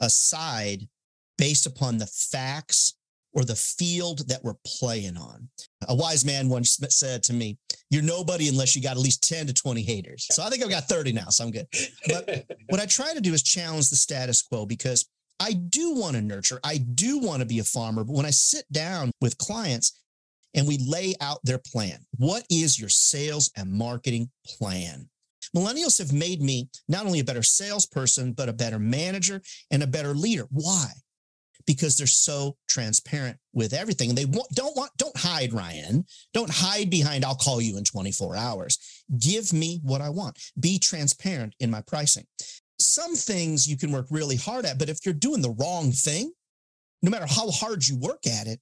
aside 0.00 0.86
based 1.38 1.66
upon 1.66 1.98
the 1.98 2.06
facts 2.06 2.94
or 3.32 3.44
the 3.44 3.56
field 3.56 4.28
that 4.28 4.42
we're 4.44 4.54
playing 4.64 5.16
on. 5.16 5.48
A 5.88 5.94
wise 5.94 6.24
man 6.24 6.48
once 6.48 6.78
said 6.90 7.22
to 7.24 7.32
me, 7.32 7.58
You're 7.90 8.02
nobody 8.02 8.48
unless 8.48 8.76
you 8.76 8.82
got 8.82 8.92
at 8.92 9.02
least 9.02 9.28
10 9.28 9.48
to 9.48 9.54
20 9.54 9.82
haters. 9.82 10.26
So 10.30 10.42
I 10.42 10.50
think 10.50 10.62
I've 10.62 10.70
got 10.70 10.88
30 10.88 11.12
now, 11.12 11.28
so 11.28 11.44
I'm 11.44 11.50
good. 11.50 11.66
But 12.06 12.46
what 12.68 12.80
I 12.80 12.86
try 12.86 13.12
to 13.12 13.20
do 13.20 13.34
is 13.34 13.42
challenge 13.42 13.90
the 13.90 13.96
status 13.96 14.40
quo 14.40 14.66
because 14.66 15.08
I 15.40 15.52
do 15.52 15.94
want 15.94 16.16
to 16.16 16.22
nurture. 16.22 16.60
I 16.64 16.78
do 16.78 17.18
want 17.18 17.40
to 17.40 17.46
be 17.46 17.58
a 17.58 17.64
farmer. 17.64 18.04
But 18.04 18.14
when 18.14 18.26
I 18.26 18.30
sit 18.30 18.64
down 18.72 19.10
with 19.20 19.38
clients 19.38 20.00
and 20.54 20.66
we 20.66 20.78
lay 20.78 21.14
out 21.20 21.40
their 21.44 21.58
plan, 21.58 21.98
what 22.16 22.44
is 22.50 22.78
your 22.78 22.88
sales 22.88 23.50
and 23.56 23.72
marketing 23.72 24.30
plan? 24.46 25.08
Millennials 25.54 25.98
have 25.98 26.12
made 26.12 26.40
me 26.40 26.68
not 26.88 27.06
only 27.06 27.20
a 27.20 27.24
better 27.24 27.42
salesperson, 27.42 28.32
but 28.32 28.48
a 28.48 28.52
better 28.52 28.78
manager 28.78 29.40
and 29.70 29.82
a 29.82 29.86
better 29.86 30.14
leader. 30.14 30.46
Why? 30.50 30.90
Because 31.66 31.96
they're 31.96 32.06
so 32.06 32.56
transparent 32.68 33.38
with 33.52 33.72
everything. 33.72 34.10
And 34.10 34.18
they 34.18 34.24
don't 34.24 34.76
want, 34.76 34.90
don't 34.96 35.16
hide, 35.16 35.52
Ryan. 35.52 36.04
Don't 36.32 36.50
hide 36.50 36.90
behind, 36.90 37.24
I'll 37.24 37.36
call 37.36 37.60
you 37.60 37.78
in 37.78 37.84
24 37.84 38.36
hours. 38.36 39.04
Give 39.18 39.52
me 39.52 39.80
what 39.82 40.00
I 40.00 40.10
want. 40.10 40.38
Be 40.58 40.78
transparent 40.78 41.54
in 41.60 41.70
my 41.70 41.82
pricing 41.82 42.26
some 42.94 43.14
things 43.16 43.68
you 43.68 43.76
can 43.76 43.90
work 43.92 44.06
really 44.10 44.36
hard 44.36 44.64
at, 44.64 44.78
but 44.78 44.88
if 44.88 45.00
you're 45.04 45.14
doing 45.14 45.42
the 45.42 45.56
wrong 45.58 45.90
thing, 45.90 46.32
no 47.02 47.10
matter 47.10 47.26
how 47.28 47.50
hard 47.50 47.86
you 47.86 47.98
work 47.98 48.26
at 48.26 48.46
it, 48.46 48.60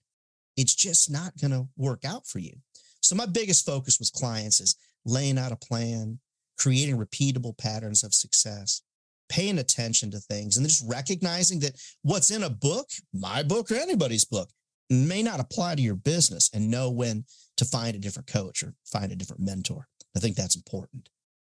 it's 0.57 0.75
just 0.75 1.11
not 1.11 1.33
going 1.41 1.51
to 1.51 1.69
work 1.77 2.05
out 2.05 2.27
for 2.27 2.39
you. 2.39 2.55
So 3.01 3.15
my 3.15 3.27
biggest 3.27 3.67
focus 3.67 3.99
with 3.99 4.13
clients 4.13 4.61
is 4.61 4.77
laying 5.05 5.39
out 5.39 5.53
a 5.53 5.57
plan, 5.57 6.19
creating 6.59 6.97
repeatable 6.97 7.57
patterns 7.57 8.05
of 8.05 8.15
success, 8.15 8.83
paying 9.29 9.59
attention 9.59 10.11
to 10.13 10.19
things, 10.19 10.57
and 10.57 10.67
just 10.67 10.85
recognizing 10.89 11.61
that 11.61 11.81
what's 12.03 12.31
in 12.31 12.43
a 12.43 12.51
book, 12.51 12.89
my 13.13 13.43
book 13.43 13.71
or 13.71 13.77
anybody's 13.77 14.25
book, 14.25 14.51
may 14.91 15.23
not 15.23 15.41
apply 15.41 15.75
to 15.75 15.83
your 15.83 15.95
business 15.95 16.51
and 16.53 16.71
know 16.71 16.91
when 16.91 17.25
to 17.57 17.65
find 17.65 17.97
a 17.97 17.99
different 17.99 18.29
coach 18.29 18.63
or 18.63 18.75
find 18.85 19.11
a 19.11 19.17
different 19.17 19.43
mentor. 19.43 19.89
I 20.17 20.21
think 20.21 20.37
that's 20.37 20.57
important. 20.57 21.09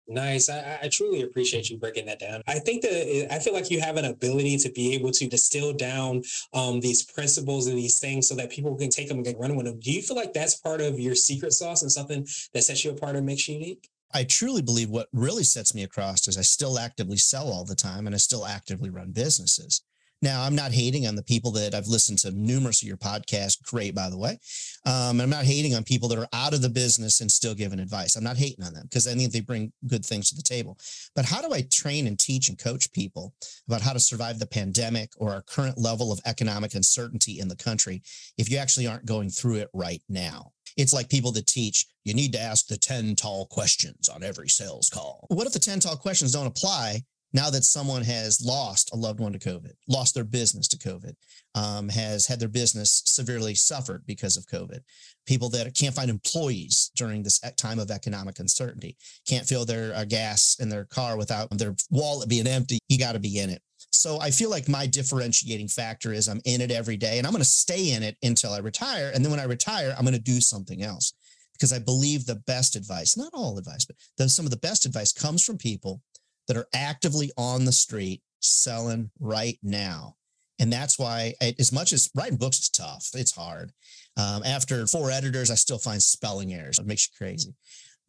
Nice. 0.08 0.50
I, 0.50 0.80
I, 0.84 0.88
truly 0.88 1.22
appreciate 1.22 1.70
you 1.70 1.78
breaking 1.78 2.06
that 2.06 2.20
down. 2.20 2.42
I 2.48 2.60
think 2.60 2.82
that 2.84 3.28
I 3.34 3.40
feel 3.40 3.54
like 3.54 3.70
you 3.70 3.82
have 3.82 3.98
an 3.98 4.06
ability 4.06 4.58
to 4.60 4.72
be 4.72 4.94
able 4.94 5.12
to 5.12 5.28
distill 5.28 5.74
down 5.74 6.24
um, 6.54 6.80
these 6.80 7.04
principles 7.04 7.68
and 7.68 7.78
these 7.78 8.00
things 8.00 8.30
so 8.30 8.36
that 8.36 8.50
people 8.50 8.76
can 8.78 8.90
take 8.90 9.10
them 9.10 9.18
and 9.18 9.26
get 9.26 9.38
run 9.38 9.56
with 9.58 9.66
them. 9.66 9.80
Do 9.80 9.92
you 9.92 10.02
feel 10.02 10.16
like 10.16 10.32
that's 10.32 10.56
part 10.56 10.80
of 10.80 10.98
your 10.98 11.14
secret 11.16 11.52
sauce 11.52 11.82
and 11.82 11.92
something 11.92 12.26
that 12.54 12.64
sets 12.64 12.86
you 12.86 12.92
apart 12.92 13.18
and 13.18 13.26
makes 13.26 13.50
you 13.50 13.56
unique? 13.56 13.90
I 14.14 14.24
truly 14.24 14.62
believe 14.62 14.90
what 14.90 15.10
really 15.12 15.44
sets 15.44 15.76
me 15.76 15.84
across 15.84 16.28
is 16.28 16.38
I 16.38 16.42
still 16.42 16.80
actively 16.80 17.18
sell 17.18 17.52
all 17.52 17.66
the 17.66 17.76
time 17.76 18.08
and 18.08 18.16
I 18.16 18.18
still 18.18 18.46
actively 18.46 18.90
run 18.90 19.12
businesses. 19.12 19.82
Now, 20.22 20.44
I'm 20.44 20.56
not 20.56 20.72
hating 20.72 21.06
on 21.06 21.16
the 21.16 21.24
people 21.24 21.52
that 21.52 21.76
I've 21.76 21.88
listened 21.88 22.20
to 22.20 22.32
numerous 22.32 22.82
of 22.82 22.88
your 22.88 22.98
podcasts. 22.98 23.62
Great, 23.62 23.94
by 23.94 24.10
the 24.10 24.18
way. 24.18 24.40
Um, 24.86 25.22
I'm 25.22 25.30
not 25.30 25.46
hating 25.46 25.76
on 25.76 25.84
people 25.84 26.10
that 26.10 26.18
are 26.18 26.28
out 26.34 26.54
of 26.54 26.62
the 26.62 26.70
business 26.70 27.22
and 27.22 27.32
still 27.32 27.54
giving 27.54 27.80
advice. 27.80 28.16
I'm 28.16 28.24
not 28.24 28.38
hating 28.38 28.66
on 28.66 28.74
them 28.74 28.84
because 28.84 29.08
I 29.08 29.14
think 29.14 29.32
they 29.32 29.42
bring 29.42 29.72
good 29.86 30.06
things 30.06 30.30
to 30.30 30.36
the 30.36 30.42
table. 30.42 30.78
But 31.16 31.26
how 31.26 31.42
do 31.42 31.54
I 31.54 31.62
train 31.72 32.08
and 32.08 32.18
teach 32.18 32.50
and 32.50 32.58
coach 32.58 32.92
people 32.94 33.34
about 33.68 33.82
how 33.82 33.94
to 33.94 34.00
survive 34.00 34.40
the 34.40 34.48
pandemic 34.48 35.12
or 35.18 35.32
our 35.32 35.44
current 35.44 35.78
level 35.78 36.12
of 36.12 36.20
economic 36.26 36.74
uncertainty 36.74 37.40
in 37.40 37.48
the 37.48 37.56
country 37.56 38.02
if 38.38 38.50
you 38.50 38.58
actually 38.58 38.88
aren't 38.88 39.06
going 39.06 39.30
through 39.30 39.56
it 39.56 39.70
right 39.74 40.02
now? 40.10 40.52
It's 40.78 40.94
like 40.94 41.10
people 41.10 41.32
that 41.34 41.48
teach 41.48 41.86
you 42.06 42.14
need 42.14 42.32
to 42.34 42.40
ask 42.40 42.68
the 42.68 42.78
10 42.78 43.16
tall 43.16 43.48
questions 43.48 44.08
on 44.08 44.24
every 44.24 44.48
sales 44.48 44.90
call. 44.90 45.26
What 45.28 45.46
if 45.46 45.54
the 45.54 45.60
10 45.60 45.82
tall 45.82 45.98
questions 45.98 46.32
don't 46.32 46.48
apply 46.48 47.04
now 47.34 47.50
that 47.50 47.64
someone 47.64 48.04
has 48.04 48.42
lost 48.44 48.92
a 48.94 48.98
loved 48.98 49.20
one 49.20 49.34
to 49.34 49.40
COVID, 49.40 49.74
lost 49.88 50.16
their 50.16 50.24
business 50.24 50.68
to 50.70 50.78
COVID, 50.78 51.14
um, 51.56 51.90
has 51.90 52.26
had 52.28 52.40
their 52.40 52.48
business 52.48 53.02
severely 53.06 53.56
suffered 53.56 54.04
because 54.06 54.38
of 54.38 54.46
COVID, 54.46 54.80
people 55.26 55.50
that 55.50 55.76
can't 55.76 55.96
find 55.96 56.10
employees 56.10 56.92
during 56.96 57.24
this 57.24 57.40
time 57.58 57.80
of 57.80 57.92
economic 57.92 58.40
uncertainty, 58.40 58.96
can't 59.28 59.46
fill 59.46 59.66
their 59.66 59.94
uh, 59.94 60.06
gas 60.06 60.56
in 60.60 60.70
their 60.70 60.86
car 60.86 61.18
without 61.18 61.50
their 61.58 61.76
wallet 61.90 62.30
being 62.30 62.48
empty, 62.48 62.80
you 62.88 62.98
got 62.98 63.14
to 63.14 63.20
be 63.20 63.40
in 63.40 63.50
it. 63.50 63.62
So 63.92 64.20
I 64.20 64.32
feel 64.32 64.50
like 64.50 64.70
my 64.70 64.86
differentiating 64.86 65.70
factor 65.70 66.14
is 66.14 66.28
I'm 66.28 66.42
in 66.46 66.62
it 66.62 66.72
every 66.72 66.98
day 66.98 67.18
and 67.18 67.26
I'm 67.26 67.34
going 67.34 67.44
to 67.44 67.50
stay 67.50 67.92
in 67.92 68.04
it 68.04 68.18
until 68.22 68.52
I 68.54 68.60
retire. 68.60 69.12
And 69.14 69.24
then 69.24 69.32
when 69.32 69.40
I 69.40 69.46
retire, 69.46 69.94
I'm 69.98 70.04
going 70.04 70.14
to 70.14 70.22
do 70.22 70.40
something 70.42 70.84
else 70.84 71.14
because 71.54 71.74
I 71.74 71.80
believe 71.80 72.26
the 72.26 72.42
best 72.48 72.76
advice, 72.76 73.18
not 73.18 73.32
all 73.34 73.58
advice, 73.58 73.86
but 73.86 73.96
the, 74.18 74.30
some 74.30 74.46
of 74.46 74.52
the 74.52 74.58
best 74.58 74.86
advice 74.86 75.12
comes 75.12 75.44
from 75.44 75.58
people 75.58 76.02
that 76.48 76.58
are 76.58 76.68
actively 76.74 77.32
on 77.38 77.66
the 77.66 77.72
street 77.72 78.22
selling 78.40 79.12
right 79.20 79.58
now. 79.64 80.16
And 80.60 80.74
that's 80.74 80.98
why, 80.98 81.36
as 81.60 81.72
much 81.72 81.94
as 81.94 82.10
writing 82.16 82.38
books 82.38 82.60
is 82.60 82.70
tough, 82.70 83.10
it's 83.14 83.36
hard. 83.36 83.72
Um, 84.18 84.42
after 84.44 84.88
four 84.88 85.12
editors, 85.12 85.52
I 85.52 85.56
still 85.56 85.78
find 85.78 86.02
spelling 86.02 86.54
errors. 86.54 86.80
It 86.80 86.88
makes 86.88 87.08
you 87.08 87.14
crazy. 87.18 87.54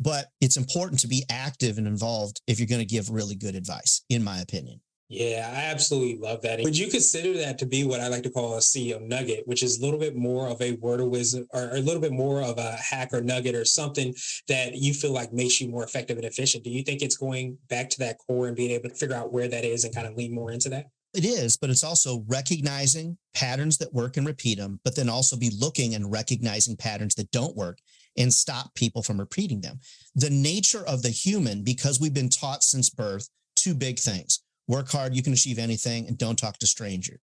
But 0.01 0.29
it's 0.41 0.57
important 0.57 1.01
to 1.01 1.09
be 1.09 1.25
active 1.29 1.77
and 1.77 1.87
involved 1.87 2.41
if 2.47 2.59
you're 2.59 2.69
going 2.69 2.81
to 2.81 2.87
give 2.87 3.11
really 3.11 3.35
good 3.35 3.55
advice, 3.55 4.03
in 4.09 4.23
my 4.23 4.41
opinion. 4.41 4.81
Yeah, 5.11 5.51
I 5.51 5.71
absolutely 5.71 6.19
love 6.19 6.43
that. 6.43 6.61
Would 6.61 6.77
you 6.77 6.89
consider 6.89 7.33
that 7.39 7.59
to 7.59 7.67
be 7.67 7.85
what 7.85 8.01
I 8.01 8.09
like 8.09 8.25
to 8.25 8.31
call 8.31 8.57
a 8.57 8.59
CEO 8.59 9.01
nugget, 9.01 9.47
which 9.47 9.63
is 9.63 9.79
a 9.79 9.83
little 9.83 9.99
bit 9.99 10.15
more 10.15 10.49
of 10.49 10.61
a 10.61 10.73
word 10.73 11.01
of 11.01 11.09
wisdom 11.09 11.47
or 11.55 11.71
a 11.73 11.81
little 11.81 12.01
bit 12.01 12.13
more 12.13 12.43
of 12.43 12.59
a 12.59 12.73
hack 12.73 13.15
or 13.15 13.23
nugget 13.23 13.55
or 13.55 13.65
something 13.65 14.15
that 14.49 14.75
you 14.75 14.93
feel 14.93 15.13
like 15.13 15.33
makes 15.33 15.63
you 15.63 15.69
more 15.69 15.83
effective 15.83 16.19
and 16.19 16.27
efficient? 16.27 16.63
Do 16.63 16.71
you 16.71 16.83
think 16.83 17.01
it's 17.01 17.17
going 17.17 17.57
back 17.71 17.89
to 17.91 17.99
that 18.01 18.19
core 18.19 18.49
and 18.49 18.57
being 18.57 18.71
able 18.71 18.91
to 18.91 18.95
figure 18.95 19.17
out 19.17 19.33
where 19.33 19.49
that 19.49 19.65
is 19.65 19.85
and 19.85 19.95
kind 19.95 20.07
of 20.07 20.15
lean 20.15 20.35
more 20.35 20.53
into 20.53 20.69
that? 20.69 20.87
It 21.15 21.25
is, 21.25 21.57
but 21.57 21.71
it's 21.71 21.85
also 21.85 22.23
recognizing 22.29 23.17
patterns 23.35 23.79
that 23.79 23.95
work 23.95 24.19
and 24.19 24.27
repeat 24.27 24.59
them, 24.59 24.79
but 24.85 24.95
then 24.95 25.09
also 25.09 25.39
be 25.39 25.51
looking 25.59 25.95
and 25.95 26.13
recognizing 26.13 26.77
patterns 26.77 27.15
that 27.15 27.31
don't 27.31 27.57
work 27.57 27.79
and 28.19 28.31
stop 28.31 28.75
people 28.75 29.03
from 29.03 29.19
repeating 29.19 29.63
them. 29.63 29.81
The 30.17 30.29
nature 30.29 30.87
of 30.87 31.01
the 31.01 31.09
human, 31.09 31.65
because 31.65 31.99
we've 31.99 32.13
been 32.13 32.29
taught 32.29 32.63
since 32.63 32.91
birth, 32.91 33.31
two 33.57 33.75
big 33.75 33.99
things 33.99 34.43
work 34.69 34.91
hard, 34.91 35.17
you 35.17 35.23
can 35.23 35.33
achieve 35.33 35.59
anything, 35.59 36.07
and 36.07 36.17
don't 36.17 36.39
talk 36.39 36.59
to 36.59 36.67
strangers. 36.67 37.19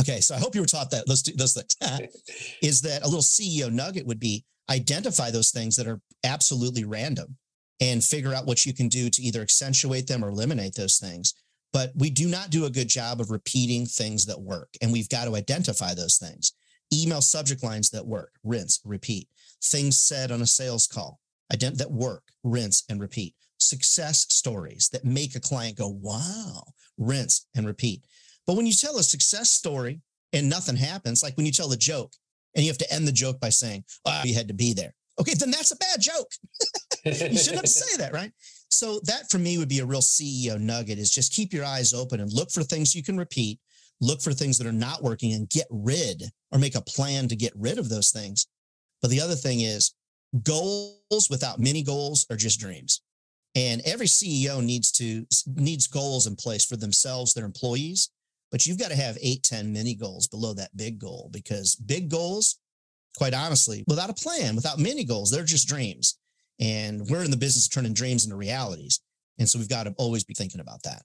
Okay, 0.00 0.20
so 0.20 0.34
I 0.34 0.38
hope 0.38 0.54
you 0.54 0.60
were 0.60 0.66
taught 0.66 0.90
that. 0.90 1.06
Do 1.06 1.32
those 1.32 1.54
things. 1.54 1.76
is 2.62 2.82
that 2.82 3.02
a 3.02 3.06
little 3.06 3.20
CEO 3.20 3.72
nugget 3.72 4.06
would 4.06 4.20
be 4.20 4.44
identify 4.70 5.30
those 5.30 5.50
things 5.50 5.76
that 5.76 5.86
are 5.86 6.00
absolutely 6.24 6.84
random 6.84 7.36
and 7.80 8.04
figure 8.04 8.34
out 8.34 8.46
what 8.46 8.66
you 8.66 8.74
can 8.74 8.88
do 8.88 9.08
to 9.08 9.22
either 9.22 9.40
accentuate 9.40 10.06
them 10.06 10.24
or 10.24 10.28
eliminate 10.28 10.74
those 10.74 10.98
things. 10.98 11.34
But 11.72 11.92
we 11.96 12.10
do 12.10 12.28
not 12.28 12.50
do 12.50 12.66
a 12.66 12.70
good 12.70 12.88
job 12.88 13.20
of 13.20 13.30
repeating 13.30 13.86
things 13.86 14.26
that 14.26 14.40
work, 14.40 14.68
and 14.82 14.92
we've 14.92 15.08
got 15.08 15.26
to 15.26 15.36
identify 15.36 15.94
those 15.94 16.16
things. 16.16 16.52
Email 16.92 17.20
subject 17.20 17.62
lines 17.62 17.90
that 17.90 18.06
work, 18.06 18.32
rinse, 18.42 18.80
repeat. 18.84 19.28
Things 19.62 19.98
said 19.98 20.30
on 20.30 20.42
a 20.42 20.46
sales 20.46 20.86
call 20.86 21.20
ident- 21.52 21.76
that 21.78 21.90
work, 21.90 22.22
rinse, 22.42 22.84
and 22.88 23.00
repeat 23.00 23.34
success 23.58 24.26
stories 24.30 24.88
that 24.90 25.04
make 25.04 25.34
a 25.34 25.40
client 25.40 25.76
go, 25.76 25.88
wow, 25.88 26.64
rinse 26.98 27.46
and 27.54 27.66
repeat. 27.66 28.04
But 28.46 28.56
when 28.56 28.66
you 28.66 28.72
tell 28.72 28.98
a 28.98 29.02
success 29.02 29.50
story 29.50 30.00
and 30.32 30.48
nothing 30.48 30.76
happens, 30.76 31.22
like 31.22 31.36
when 31.36 31.46
you 31.46 31.52
tell 31.52 31.72
a 31.72 31.76
joke 31.76 32.12
and 32.54 32.64
you 32.64 32.70
have 32.70 32.78
to 32.78 32.92
end 32.92 33.06
the 33.06 33.12
joke 33.12 33.40
by 33.40 33.50
saying, 33.50 33.84
oh, 34.04 34.22
you 34.24 34.34
had 34.34 34.48
to 34.48 34.54
be 34.54 34.72
there. 34.72 34.94
Okay, 35.20 35.34
then 35.34 35.50
that's 35.50 35.72
a 35.72 35.76
bad 35.76 36.00
joke. 36.00 36.30
you 37.04 37.12
shouldn't 37.12 37.56
have 37.56 37.62
to 37.62 37.66
say 37.66 37.96
that, 37.98 38.12
right? 38.12 38.32
So 38.70 39.00
that 39.04 39.30
for 39.30 39.38
me 39.38 39.58
would 39.58 39.68
be 39.68 39.80
a 39.80 39.86
real 39.86 40.00
CEO 40.00 40.58
nugget 40.60 40.98
is 40.98 41.10
just 41.10 41.32
keep 41.32 41.52
your 41.52 41.64
eyes 41.64 41.92
open 41.92 42.20
and 42.20 42.32
look 42.32 42.50
for 42.50 42.62
things 42.62 42.94
you 42.94 43.02
can 43.02 43.18
repeat, 43.18 43.58
look 44.00 44.22
for 44.22 44.32
things 44.32 44.58
that 44.58 44.66
are 44.66 44.72
not 44.72 45.02
working 45.02 45.32
and 45.32 45.48
get 45.48 45.66
rid 45.70 46.22
or 46.52 46.58
make 46.58 46.76
a 46.76 46.82
plan 46.82 47.28
to 47.28 47.36
get 47.36 47.52
rid 47.56 47.78
of 47.78 47.88
those 47.88 48.10
things. 48.10 48.46
But 49.02 49.10
the 49.10 49.20
other 49.20 49.34
thing 49.34 49.60
is 49.62 49.94
goals 50.42 51.28
without 51.30 51.58
mini 51.58 51.82
goals 51.82 52.26
are 52.30 52.36
just 52.36 52.60
dreams. 52.60 53.02
And 53.54 53.80
every 53.84 54.06
CEO 54.06 54.62
needs 54.62 54.92
to 54.92 55.26
needs 55.46 55.86
goals 55.86 56.26
in 56.26 56.36
place 56.36 56.64
for 56.64 56.76
themselves, 56.76 57.34
their 57.34 57.44
employees. 57.44 58.10
But 58.50 58.66
you've 58.66 58.78
got 58.78 58.90
to 58.90 58.96
have 58.96 59.18
eight, 59.20 59.42
10 59.42 59.72
mini 59.72 59.94
goals 59.94 60.26
below 60.26 60.54
that 60.54 60.76
big 60.76 60.98
goal 60.98 61.28
because 61.32 61.74
big 61.74 62.08
goals, 62.08 62.58
quite 63.16 63.34
honestly, 63.34 63.84
without 63.86 64.10
a 64.10 64.14
plan, 64.14 64.56
without 64.56 64.78
mini 64.78 65.04
goals, 65.04 65.30
they're 65.30 65.44
just 65.44 65.68
dreams. 65.68 66.18
And 66.60 67.06
we're 67.08 67.24
in 67.24 67.30
the 67.30 67.36
business 67.36 67.66
of 67.66 67.72
turning 67.72 67.92
dreams 67.92 68.24
into 68.24 68.36
realities. 68.36 69.00
And 69.38 69.48
so 69.48 69.58
we've 69.58 69.68
got 69.68 69.84
to 69.84 69.94
always 69.98 70.24
be 70.24 70.34
thinking 70.34 70.60
about 70.60 70.82
that. 70.84 71.02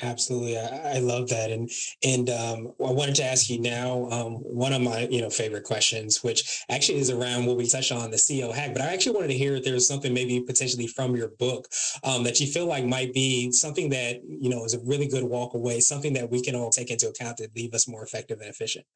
Absolutely, 0.00 0.58
I, 0.58 0.96
I, 0.96 0.98
love 0.98 1.28
that, 1.28 1.50
and 1.50 1.70
and 2.02 2.30
um, 2.30 2.72
I 2.84 2.90
wanted 2.90 3.14
to 3.16 3.24
ask 3.24 3.48
you 3.50 3.60
now 3.60 4.08
um, 4.10 4.32
one 4.36 4.72
of 4.72 4.80
my 4.80 5.06
you 5.10 5.20
know 5.20 5.28
favorite 5.28 5.64
questions, 5.64 6.24
which 6.24 6.64
actually 6.70 6.98
is 6.98 7.10
around 7.10 7.46
what 7.46 7.56
we 7.56 7.68
touched 7.68 7.92
on 7.92 8.10
the 8.10 8.16
CEO 8.16 8.52
hack. 8.52 8.72
But 8.72 8.82
I 8.82 8.92
actually 8.92 9.14
wanted 9.14 9.28
to 9.28 9.38
hear 9.38 9.54
if 9.54 9.64
there's 9.64 9.86
something 9.86 10.12
maybe 10.12 10.40
potentially 10.40 10.86
from 10.86 11.14
your 11.14 11.28
book 11.38 11.68
um, 12.04 12.24
that 12.24 12.40
you 12.40 12.46
feel 12.46 12.66
like 12.66 12.84
might 12.84 13.12
be 13.12 13.52
something 13.52 13.90
that 13.90 14.22
you 14.26 14.48
know 14.48 14.64
is 14.64 14.74
a 14.74 14.80
really 14.80 15.06
good 15.06 15.24
walk 15.24 15.54
away, 15.54 15.78
something 15.78 16.14
that 16.14 16.30
we 16.30 16.42
can 16.42 16.56
all 16.56 16.70
take 16.70 16.90
into 16.90 17.08
account 17.08 17.36
to 17.36 17.48
leave 17.54 17.74
us 17.74 17.86
more 17.86 18.02
effective 18.02 18.40
and 18.40 18.48
efficient. 18.48 18.86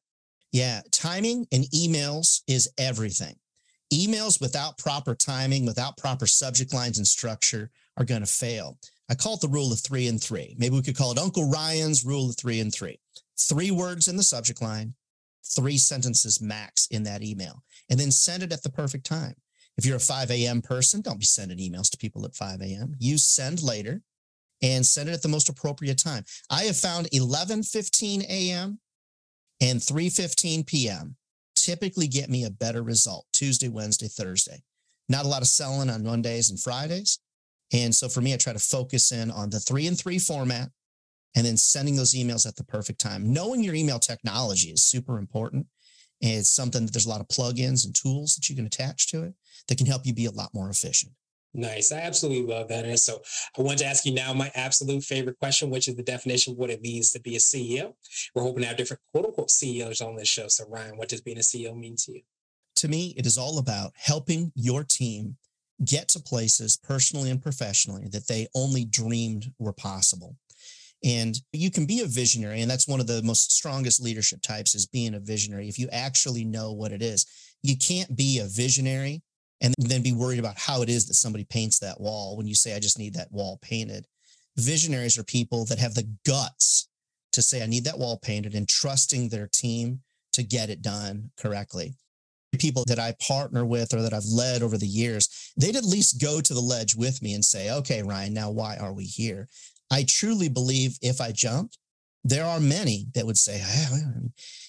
Yeah, 0.51 0.81
timing 0.91 1.47
and 1.51 1.65
emails 1.65 2.41
is 2.47 2.69
everything. 2.77 3.35
Emails 3.93 4.41
without 4.41 4.77
proper 4.77 5.15
timing, 5.15 5.65
without 5.65 5.95
proper 5.95 6.27
subject 6.27 6.73
lines 6.73 6.97
and 6.97 7.07
structure, 7.07 7.69
are 7.95 8.05
going 8.05 8.21
to 8.21 8.27
fail. 8.27 8.77
I 9.09 9.15
call 9.15 9.35
it 9.35 9.41
the 9.41 9.47
rule 9.47 9.71
of 9.71 9.79
three 9.79 10.07
and 10.07 10.21
three. 10.21 10.55
Maybe 10.57 10.75
we 10.75 10.81
could 10.81 10.97
call 10.97 11.11
it 11.11 11.17
Uncle 11.17 11.49
Ryan's 11.49 12.05
rule 12.05 12.29
of 12.29 12.37
three 12.37 12.59
and 12.59 12.73
three. 12.73 12.99
Three 13.39 13.71
words 13.71 14.07
in 14.07 14.17
the 14.17 14.23
subject 14.23 14.61
line, 14.61 14.95
three 15.45 15.77
sentences 15.77 16.41
max 16.41 16.87
in 16.87 17.03
that 17.03 17.23
email, 17.23 17.63
and 17.89 17.99
then 17.99 18.11
send 18.11 18.43
it 18.43 18.51
at 18.51 18.63
the 18.63 18.69
perfect 18.69 19.05
time. 19.05 19.35
If 19.77 19.85
you're 19.85 19.97
a 19.97 19.99
5 19.99 20.31
a.m. 20.31 20.61
person, 20.61 21.01
don't 21.01 21.19
be 21.19 21.25
sending 21.25 21.59
emails 21.59 21.89
to 21.91 21.97
people 21.97 22.25
at 22.25 22.35
5 22.35 22.61
a.m. 22.61 22.95
Use 22.99 23.23
send 23.23 23.61
later 23.61 24.01
and 24.61 24.85
send 24.85 25.07
it 25.07 25.13
at 25.13 25.21
the 25.21 25.27
most 25.27 25.49
appropriate 25.49 25.99
time. 25.99 26.25
I 26.49 26.63
have 26.63 26.77
found 26.77 27.09
11:15 27.11 28.23
a.m. 28.23 28.79
and 29.61 29.79
3:15 29.79 30.65
p.m. 30.65 31.15
typically 31.55 32.07
get 32.07 32.29
me 32.29 32.43
a 32.43 32.49
better 32.49 32.81
result 32.81 33.27
Tuesday, 33.31 33.69
Wednesday, 33.69 34.07
Thursday. 34.07 34.63
Not 35.09 35.25
a 35.25 35.27
lot 35.27 35.43
of 35.43 35.47
selling 35.47 35.89
on 35.89 36.03
Mondays 36.03 36.49
and 36.49 36.59
Fridays. 36.59 37.19
And 37.73 37.93
so 37.93 38.07
for 38.07 38.21
me, 38.21 38.33
I 38.33 38.37
try 38.37 38.53
to 38.53 38.59
focus 38.59 39.11
in 39.11 39.29
on 39.31 39.49
the 39.49 39.59
three 39.59 39.87
and 39.87 39.97
three 39.97 40.19
format 40.19 40.69
and 41.35 41.45
then 41.45 41.57
sending 41.57 41.95
those 41.95 42.13
emails 42.13 42.47
at 42.47 42.55
the 42.55 42.63
perfect 42.63 42.99
time. 42.99 43.31
Knowing 43.31 43.63
your 43.63 43.75
email 43.75 43.99
technology 43.99 44.69
is 44.69 44.83
super 44.83 45.17
important. 45.17 45.67
And 46.21 46.39
it's 46.39 46.49
something 46.49 46.85
that 46.85 46.93
there's 46.93 47.05
a 47.05 47.09
lot 47.09 47.21
of 47.21 47.27
plugins 47.27 47.85
and 47.85 47.93
tools 47.93 48.35
that 48.35 48.49
you 48.49 48.55
can 48.55 48.65
attach 48.65 49.09
to 49.11 49.23
it 49.23 49.33
that 49.67 49.77
can 49.77 49.85
help 49.85 50.05
you 50.05 50.13
be 50.13 50.25
a 50.25 50.31
lot 50.31 50.49
more 50.53 50.69
efficient. 50.69 51.11
Nice. 51.53 51.91
I 51.91 51.97
absolutely 51.99 52.53
love 52.53 52.67
that. 52.69 52.85
And 52.85 52.99
so 52.99 53.21
I 53.57 53.61
want 53.61 53.79
to 53.79 53.85
ask 53.85 54.05
you 54.05 54.13
now 54.13 54.33
my 54.33 54.51
absolute 54.55 55.03
favorite 55.03 55.39
question, 55.39 55.69
which 55.69 55.87
is 55.87 55.95
the 55.95 56.03
definition 56.03 56.53
of 56.53 56.59
what 56.59 56.69
it 56.69 56.81
means 56.81 57.11
to 57.11 57.19
be 57.19 57.35
a 57.35 57.39
CEO. 57.39 57.93
We're 58.33 58.43
hoping 58.43 58.61
to 58.61 58.67
have 58.67 58.77
different 58.77 59.01
quote 59.11 59.25
unquote 59.25 59.49
CEOs 59.49 60.01
on 60.01 60.15
this 60.15 60.27
show. 60.27 60.47
So, 60.47 60.65
Ryan, 60.67 60.97
what 60.97 61.09
does 61.09 61.21
being 61.21 61.37
a 61.37 61.41
CEO 61.41 61.75
mean 61.75 61.95
to 62.05 62.13
you? 62.13 62.21
To 62.77 62.87
me, 62.87 63.13
it 63.17 63.25
is 63.25 63.37
all 63.37 63.57
about 63.57 63.93
helping 63.95 64.51
your 64.55 64.83
team 64.83 65.37
get 65.85 66.07
to 66.09 66.19
places 66.19 66.77
personally 66.77 67.29
and 67.29 67.41
professionally 67.41 68.07
that 68.11 68.27
they 68.27 68.47
only 68.55 68.85
dreamed 68.85 69.51
were 69.59 69.73
possible. 69.73 70.35
And 71.03 71.39
you 71.53 71.69
can 71.69 71.85
be 71.85 72.01
a 72.01 72.07
visionary, 72.07 72.61
and 72.61 72.71
that's 72.71 72.87
one 72.87 72.99
of 72.99 73.05
the 73.07 73.21
most 73.21 73.51
strongest 73.51 74.01
leadership 74.01 74.41
types 74.41 74.73
is 74.73 74.87
being 74.87 75.13
a 75.13 75.19
visionary. 75.19 75.69
If 75.69 75.77
you 75.77 75.87
actually 75.91 76.43
know 76.43 76.71
what 76.71 76.91
it 76.91 77.03
is, 77.03 77.25
you 77.61 77.77
can't 77.77 78.15
be 78.15 78.39
a 78.39 78.47
visionary 78.47 79.21
and 79.61 79.75
then 79.77 80.01
be 80.01 80.13
worried 80.13 80.39
about 80.39 80.57
how 80.57 80.81
it 80.81 80.89
is 80.89 81.07
that 81.07 81.13
somebody 81.13 81.43
paints 81.43 81.79
that 81.79 81.99
wall 81.99 82.35
when 82.35 82.47
you 82.47 82.55
say, 82.55 82.75
I 82.75 82.79
just 82.79 82.97
need 82.97 83.13
that 83.13 83.31
wall 83.31 83.59
painted. 83.61 84.07
Visionaries 84.55 85.17
are 85.19 85.23
people 85.23 85.65
that 85.65 85.79
have 85.79 85.93
the 85.93 86.09
guts 86.25 86.89
to 87.33 87.43
say, 87.43 87.61
I 87.61 87.67
need 87.67 87.83
that 87.83 87.99
wall 87.99 88.17
painted 88.17 88.55
and 88.55 88.67
trusting 88.67 89.29
their 89.29 89.47
team 89.51 90.01
to 90.33 90.41
get 90.41 90.69
it 90.69 90.81
done 90.81 91.29
correctly 91.37 91.95
people 92.57 92.83
that 92.87 92.99
I 92.99 93.13
partner 93.25 93.65
with 93.65 93.93
or 93.93 94.01
that 94.01 94.13
I've 94.13 94.25
led 94.25 94.61
over 94.63 94.77
the 94.77 94.87
years, 94.87 95.51
they'd 95.57 95.75
at 95.75 95.83
least 95.83 96.21
go 96.21 96.41
to 96.41 96.53
the 96.53 96.61
ledge 96.61 96.95
with 96.95 97.21
me 97.21 97.33
and 97.33 97.43
say, 97.43 97.71
okay, 97.71 98.03
Ryan, 98.03 98.33
now 98.33 98.49
why 98.49 98.77
are 98.77 98.93
we 98.93 99.03
here? 99.03 99.47
I 99.91 100.05
truly 100.07 100.49
believe 100.49 100.97
if 101.01 101.21
I 101.21 101.31
jumped, 101.31 101.77
there 102.23 102.45
are 102.45 102.59
many 102.59 103.07
that 103.13 103.25
would 103.25 103.37
say, 103.37 103.57
hey, 103.57 104.01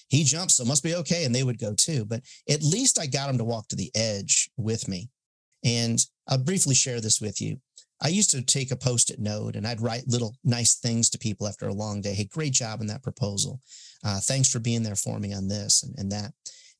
he 0.09 0.23
jumped, 0.23 0.51
so 0.51 0.65
must 0.65 0.83
be 0.83 0.95
okay. 0.95 1.25
And 1.25 1.33
they 1.33 1.43
would 1.43 1.59
go 1.59 1.73
too. 1.73 2.05
But 2.05 2.21
at 2.49 2.63
least 2.63 2.99
I 2.99 3.05
got 3.05 3.27
them 3.27 3.37
to 3.37 3.43
walk 3.43 3.67
to 3.69 3.75
the 3.75 3.91
edge 3.95 4.49
with 4.57 4.87
me. 4.87 5.09
And 5.63 5.99
I'll 6.27 6.37
briefly 6.37 6.75
share 6.75 7.01
this 7.01 7.19
with 7.19 7.41
you. 7.41 7.57
I 8.01 8.07
used 8.07 8.31
to 8.31 8.41
take 8.41 8.71
a 8.71 8.77
post 8.77 9.09
it 9.09 9.19
note 9.19 9.57
and 9.57 9.67
I'd 9.67 9.81
write 9.81 10.07
little 10.07 10.35
nice 10.45 10.75
things 10.75 11.09
to 11.09 11.17
people 11.17 11.47
after 11.47 11.67
a 11.67 11.73
long 11.73 11.99
day. 11.99 12.13
Hey, 12.13 12.25
great 12.25 12.53
job 12.53 12.79
in 12.79 12.87
that 12.87 13.03
proposal. 13.03 13.59
Uh, 14.05 14.19
thanks 14.21 14.49
for 14.49 14.59
being 14.59 14.83
there 14.83 14.95
for 14.95 15.19
me 15.19 15.33
on 15.33 15.49
this 15.49 15.83
and, 15.83 15.93
and 15.97 16.11
that. 16.11 16.31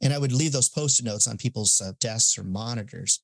And 0.02 0.14
I 0.14 0.18
would 0.18 0.32
leave 0.32 0.52
those 0.52 0.70
post-it 0.70 1.06
notes 1.06 1.28
on 1.28 1.38
people's 1.38 1.82
uh, 1.82 1.94
desks 2.00 2.38
or 2.38 2.44
monitors. 2.44 3.22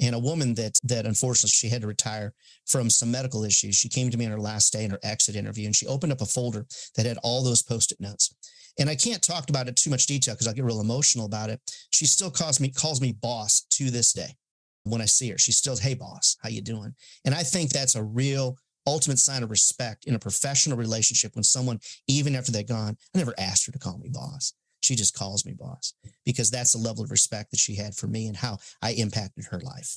And 0.00 0.14
a 0.14 0.18
woman 0.18 0.54
that 0.54 0.78
that 0.82 1.06
unfortunately 1.06 1.50
she 1.50 1.68
had 1.68 1.82
to 1.82 1.86
retire 1.86 2.34
from 2.66 2.90
some 2.90 3.12
medical 3.12 3.44
issues. 3.44 3.76
She 3.76 3.88
came 3.88 4.10
to 4.10 4.16
me 4.16 4.26
on 4.26 4.32
her 4.32 4.40
last 4.40 4.72
day 4.72 4.84
in 4.84 4.90
her 4.90 4.98
exit 5.04 5.36
interview, 5.36 5.66
and 5.66 5.76
she 5.76 5.86
opened 5.86 6.12
up 6.12 6.20
a 6.20 6.26
folder 6.26 6.66
that 6.96 7.06
had 7.06 7.18
all 7.22 7.44
those 7.44 7.62
post-it 7.62 8.00
notes. 8.00 8.34
And 8.78 8.90
I 8.90 8.96
can't 8.96 9.22
talk 9.22 9.48
about 9.48 9.68
it 9.68 9.76
too 9.76 9.90
much 9.90 10.06
detail 10.06 10.34
because 10.34 10.48
I'll 10.48 10.54
get 10.54 10.64
real 10.64 10.80
emotional 10.80 11.26
about 11.26 11.50
it. 11.50 11.60
She 11.90 12.06
still 12.06 12.30
calls 12.30 12.58
me 12.58 12.70
calls 12.70 13.00
me 13.00 13.12
boss 13.12 13.66
to 13.70 13.90
this 13.90 14.12
day. 14.12 14.36
When 14.82 15.00
I 15.00 15.06
see 15.06 15.30
her, 15.30 15.38
she 15.38 15.52
still, 15.52 15.76
hey 15.76 15.94
boss, 15.94 16.36
how 16.42 16.48
you 16.48 16.60
doing? 16.60 16.94
And 17.24 17.34
I 17.34 17.42
think 17.42 17.70
that's 17.70 17.94
a 17.94 18.02
real 18.02 18.58
ultimate 18.86 19.18
sign 19.18 19.42
of 19.42 19.50
respect 19.50 20.04
in 20.06 20.14
a 20.14 20.18
professional 20.18 20.76
relationship 20.76 21.34
when 21.36 21.44
someone, 21.44 21.78
even 22.08 22.34
after 22.34 22.52
they're 22.52 22.64
gone, 22.64 22.96
I 23.14 23.18
never 23.18 23.32
asked 23.38 23.64
her 23.66 23.72
to 23.72 23.78
call 23.78 23.98
me 23.98 24.10
boss. 24.12 24.52
She 24.84 24.94
just 24.94 25.14
calls 25.14 25.46
me 25.46 25.54
boss 25.54 25.94
because 26.26 26.50
that's 26.50 26.72
the 26.72 26.78
level 26.78 27.02
of 27.02 27.10
respect 27.10 27.50
that 27.52 27.58
she 27.58 27.74
had 27.74 27.94
for 27.94 28.06
me 28.06 28.26
and 28.26 28.36
how 28.36 28.58
I 28.82 28.92
impacted 28.92 29.46
her 29.46 29.60
life. 29.60 29.96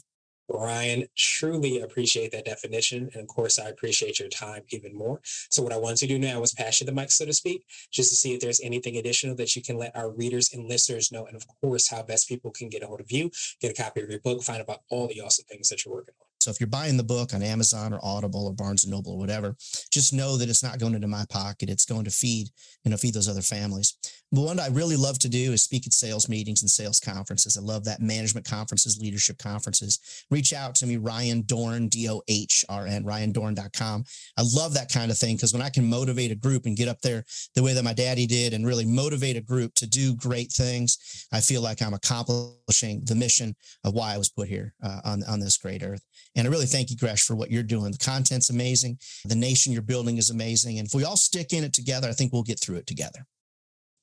Ryan, 0.49 1.03
truly 1.17 1.81
appreciate 1.81 2.31
that 2.31 2.45
definition. 2.45 3.09
And 3.13 3.21
of 3.23 3.27
course, 3.27 3.59
I 3.59 3.67
appreciate 3.67 4.17
your 4.17 4.29
time 4.29 4.61
even 4.69 4.95
more. 4.95 5.19
So, 5.49 5.61
what 5.61 5.73
I 5.73 5.77
want 5.77 5.97
to 5.97 6.07
do 6.07 6.17
now 6.17 6.41
is 6.41 6.53
pass 6.53 6.79
you 6.79 6.85
the 6.85 6.93
mic, 6.93 7.11
so 7.11 7.25
to 7.25 7.33
speak, 7.33 7.65
just 7.91 8.11
to 8.11 8.15
see 8.15 8.33
if 8.33 8.39
there's 8.39 8.61
anything 8.61 8.95
additional 8.95 9.35
that 9.35 9.57
you 9.57 9.61
can 9.61 9.77
let 9.77 9.93
our 9.93 10.09
readers 10.09 10.53
and 10.53 10.69
listeners 10.69 11.11
know. 11.11 11.25
And 11.25 11.35
of 11.35 11.45
course, 11.59 11.89
how 11.89 12.01
best 12.01 12.29
people 12.29 12.51
can 12.51 12.69
get 12.69 12.81
a 12.81 12.87
hold 12.87 13.01
of 13.01 13.11
you, 13.11 13.29
get 13.59 13.77
a 13.77 13.81
copy 13.81 14.01
of 14.01 14.09
your 14.09 14.21
book, 14.21 14.41
find 14.41 14.59
out 14.59 14.63
about 14.63 14.83
all 14.89 15.07
the 15.09 15.19
awesome 15.19 15.43
things 15.49 15.67
that 15.67 15.83
you're 15.83 15.93
working 15.93 16.15
on. 16.21 16.27
So 16.47 16.51
if 16.51 16.61
you're 16.61 16.67
buying 16.67 16.95
the 16.95 17.03
book 17.03 17.33
on 17.33 17.43
Amazon 17.43 17.93
or 17.93 17.99
Audible 18.01 18.45
or 18.47 18.53
Barnes 18.53 18.85
and 18.85 18.91
Noble 18.91 19.11
or 19.11 19.17
whatever, 19.17 19.57
just 19.91 20.13
know 20.13 20.37
that 20.37 20.47
it's 20.47 20.63
not 20.63 20.79
going 20.79 20.95
into 20.95 21.07
my 21.07 21.25
pocket. 21.29 21.69
It's 21.69 21.83
going 21.83 22.05
to 22.05 22.09
feed, 22.09 22.47
you 22.85 22.91
know, 22.91 22.95
feed 22.95 23.13
those 23.13 23.27
other 23.27 23.41
families. 23.41 23.97
But 24.31 24.41
what 24.41 24.59
I 24.59 24.67
really 24.67 24.97
love 24.97 25.19
to 25.19 25.29
do 25.29 25.53
is 25.53 25.63
speak 25.63 25.87
at 25.87 25.93
sales 25.93 26.27
meetings 26.27 26.61
and 26.61 26.69
sales 26.69 26.99
conferences. 26.99 27.57
I 27.57 27.61
love 27.61 27.85
that 27.85 28.01
management 28.01 28.45
conferences, 28.45 28.99
leadership 28.99 29.37
conferences. 29.37 30.25
Reach 30.29 30.53
out 30.53 30.75
to 30.75 30.85
me, 30.85 30.97
Ryan 30.97 31.43
Dorn, 31.43 31.67
Dohrn, 31.67 31.89
D-O-H-R-N, 31.89 33.03
RyanDohrn.com. 33.03 34.03
I 34.37 34.41
love 34.55 34.73
that 34.73 34.91
kind 34.91 35.11
of 35.11 35.17
thing 35.17 35.35
because 35.35 35.53
when 35.53 35.61
I 35.61 35.69
can 35.69 35.89
motivate 35.89 36.31
a 36.31 36.35
group 36.35 36.65
and 36.65 36.77
get 36.77 36.87
up 36.87 37.01
there 37.01 37.23
the 37.55 37.63
way 37.63 37.73
that 37.73 37.83
my 37.83 37.93
daddy 37.93 38.25
did 38.25 38.53
and 38.53 38.65
really 38.65 38.85
motivate 38.85 39.37
a 39.37 39.41
group 39.41 39.73
to 39.75 39.87
do 39.87 40.15
great 40.15 40.51
things, 40.51 41.27
I 41.31 41.41
feel 41.41 41.61
like 41.61 41.81
I'm 41.81 41.93
accomplishing 41.93 43.01
the 43.03 43.15
mission 43.15 43.55
of 43.83 43.93
why 43.93 44.13
I 44.13 44.17
was 44.17 44.29
put 44.29 44.47
here 44.47 44.73
uh, 44.83 45.01
on, 45.03 45.23
on 45.23 45.39
this 45.39 45.57
great 45.57 45.83
earth. 45.83 46.03
And 46.35 46.47
I 46.47 46.51
really 46.51 46.65
thank 46.65 46.89
you, 46.89 46.97
Gresh, 46.97 47.23
for 47.23 47.35
what 47.35 47.51
you're 47.51 47.63
doing. 47.63 47.91
The 47.91 47.97
content's 47.97 48.49
amazing. 48.49 48.99
The 49.25 49.35
nation 49.35 49.73
you're 49.73 49.81
building 49.81 50.17
is 50.17 50.29
amazing. 50.29 50.79
And 50.79 50.87
if 50.87 50.93
we 50.93 51.03
all 51.03 51.17
stick 51.17 51.53
in 51.53 51.63
it 51.63 51.73
together, 51.73 52.07
I 52.07 52.13
think 52.13 52.33
we'll 52.33 52.43
get 52.43 52.59
through 52.59 52.77
it 52.77 52.87
together. 52.87 53.25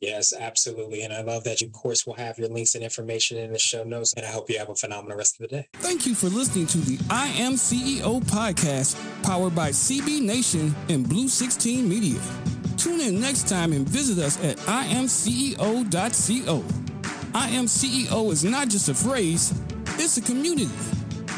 Yes, 0.04 0.34
absolutely. 0.38 1.02
And 1.02 1.14
I 1.14 1.22
love 1.22 1.44
that 1.44 1.62
you, 1.62 1.68
of 1.68 1.72
course, 1.72 2.06
will 2.06 2.14
have 2.14 2.38
your 2.38 2.48
links 2.48 2.74
and 2.74 2.84
information 2.84 3.38
in 3.38 3.52
the 3.52 3.58
show 3.58 3.84
notes. 3.84 4.12
And 4.14 4.26
I 4.26 4.28
hope 4.28 4.50
you 4.50 4.58
have 4.58 4.68
a 4.68 4.74
phenomenal 4.74 5.16
rest 5.16 5.40
of 5.40 5.48
the 5.48 5.56
day. 5.56 5.66
Thank 5.74 6.06
you 6.06 6.14
for 6.14 6.28
listening 6.28 6.66
to 6.68 6.78
the 6.78 6.98
I 7.08 7.28
Am 7.28 7.54
CEO 7.54 8.22
podcast, 8.24 9.00
powered 9.22 9.54
by 9.54 9.70
CB 9.70 10.20
Nation 10.20 10.74
and 10.90 11.08
Blue 11.08 11.28
16 11.28 11.88
Media. 11.88 12.20
Tune 12.76 13.00
in 13.00 13.18
next 13.18 13.48
time 13.48 13.72
and 13.72 13.88
visit 13.88 14.22
us 14.22 14.36
at 14.44 14.58
iamceo.co. 14.58 16.64
I 17.34 17.48
Am 17.48 17.64
CEO 17.64 18.30
is 18.30 18.44
not 18.44 18.68
just 18.68 18.90
a 18.90 18.94
phrase, 18.94 19.58
it's 19.96 20.18
a 20.18 20.20
community. 20.20 20.68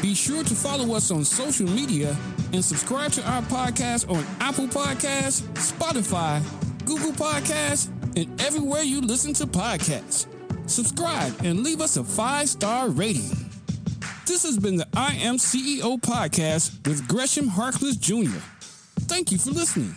Be 0.01 0.13
sure 0.13 0.43
to 0.43 0.53
follow 0.53 0.93
us 0.93 1.09
on 1.09 1.23
social 1.23 1.67
media 1.67 2.17
and 2.51 2.63
subscribe 2.63 3.13
to 3.13 3.23
our 3.29 3.41
podcast 3.43 4.09
on 4.09 4.25
Apple 4.41 4.67
Podcasts, 4.67 5.41
Spotify, 5.53 6.43
Google 6.85 7.13
Podcasts, 7.13 7.89
and 8.17 8.41
everywhere 8.41 8.81
you 8.81 8.99
listen 8.99 9.31
to 9.31 9.45
podcasts. 9.45 10.25
Subscribe 10.67 11.33
and 11.43 11.59
leave 11.59 11.81
us 11.81 11.97
a 11.97 12.03
five 12.03 12.49
star 12.49 12.89
rating. 12.89 13.29
This 14.25 14.43
has 14.43 14.57
been 14.57 14.75
the 14.75 14.87
I 14.95 15.13
Am 15.15 15.37
CEO 15.37 16.01
podcast 16.01 16.87
with 16.87 17.07
Gresham 17.07 17.47
Harkless 17.47 17.99
Jr. 17.99 18.39
Thank 19.01 19.31
you 19.31 19.37
for 19.37 19.51
listening. 19.51 19.95